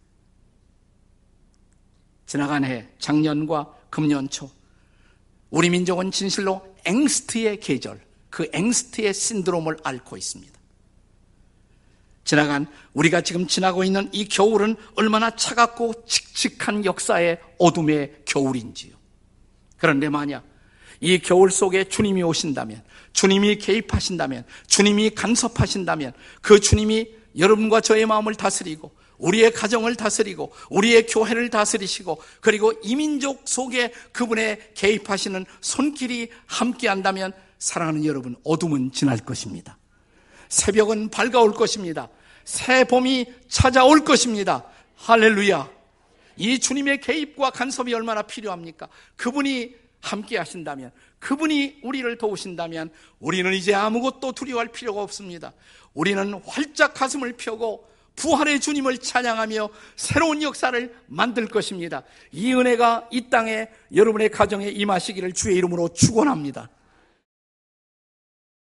지나간 2.26 2.66
해 2.66 2.90
작년과 3.00 3.74
금년 3.90 4.30
초 4.30 4.50
우리 5.50 5.70
민족은 5.70 6.12
진실로 6.12 6.76
앵스트의 6.86 7.60
계절, 7.60 8.02
그 8.30 8.50
앵스트의 8.52 9.14
신드롬을 9.14 9.78
앓고 9.84 10.18
있습니다. 10.18 10.54
지나간 12.26 12.66
우리가 12.94 13.22
지금 13.22 13.48
지나고 13.48 13.84
있는 13.84 14.10
이 14.12 14.28
겨울은 14.28 14.76
얼마나 14.96 15.36
차갑고 15.36 16.06
칙칙한 16.08 16.84
역사의 16.84 17.40
어둠의 17.60 18.24
겨울인지요. 18.26 18.96
그런데 19.78 20.10
만약 20.10 20.44
이 21.02 21.20
겨울 21.20 21.52
속에 21.52 21.86
주님이 21.86 22.24
오신다면, 22.24 22.84
주님이 23.14 23.58
개입하신다면, 23.58 24.46
주님이 24.68 25.12
간섭하신다면, 25.12 26.14
그 26.42 26.60
주님이 26.60 27.08
여러분과 27.38 27.82
저의 27.82 28.06
마음을 28.06 28.36
다스리고, 28.36 28.92
우리의 29.18 29.52
가정을 29.52 29.96
다스리고 29.96 30.52
우리의 30.70 31.08
교회를 31.08 31.50
다스리시고 31.50 32.22
그리고 32.42 32.74
이민족 32.84 33.44
속에 33.46 33.94
그분의 34.12 34.72
개입하시는 34.74 35.46
손길이 35.62 36.30
함께 36.46 36.88
한다면 36.88 37.32
사랑하는 37.58 38.06
여러분 38.06 38.36
어둠은 38.44 38.92
지날 38.92 39.18
것입니다. 39.20 39.78
새벽은 40.50 41.10
밝아올 41.10 41.54
것입니다. 41.54 42.10
새 42.44 42.84
봄이 42.84 43.26
찾아올 43.48 44.04
것입니다. 44.04 44.66
할렐루야. 44.96 45.70
이 46.38 46.60
주님의 46.60 47.02
개입과 47.02 47.52
간섭이 47.52 47.94
얼마나 47.94 48.22
필요합니까? 48.22 48.90
그분이 49.16 49.74
함께 50.06 50.38
하신다면, 50.38 50.92
그분이 51.20 51.80
우리를 51.84 52.18
도우신다면, 52.18 52.92
우리는 53.20 53.52
이제 53.54 53.74
아무것도 53.74 54.34
두려워할 54.34 54.68
필요가 54.68 55.02
없습니다. 55.02 55.54
우리는 55.94 56.34
활짝 56.46 56.94
가슴을 56.94 57.34
펴고 57.34 57.88
부활의 58.16 58.60
주님을 58.60 59.00
찬양하며 59.00 59.70
새로운 59.96 60.42
역사를 60.42 60.96
만들 61.08 61.48
것입니다. 61.48 62.04
이 62.32 62.54
은혜가 62.54 63.10
이 63.12 63.30
땅에 63.30 63.68
여러분의 63.94 64.30
가정에 64.30 64.70
임하시기를 64.70 65.34
주의 65.34 65.58
이름으로 65.58 65.90
축원합니다. 65.90 66.70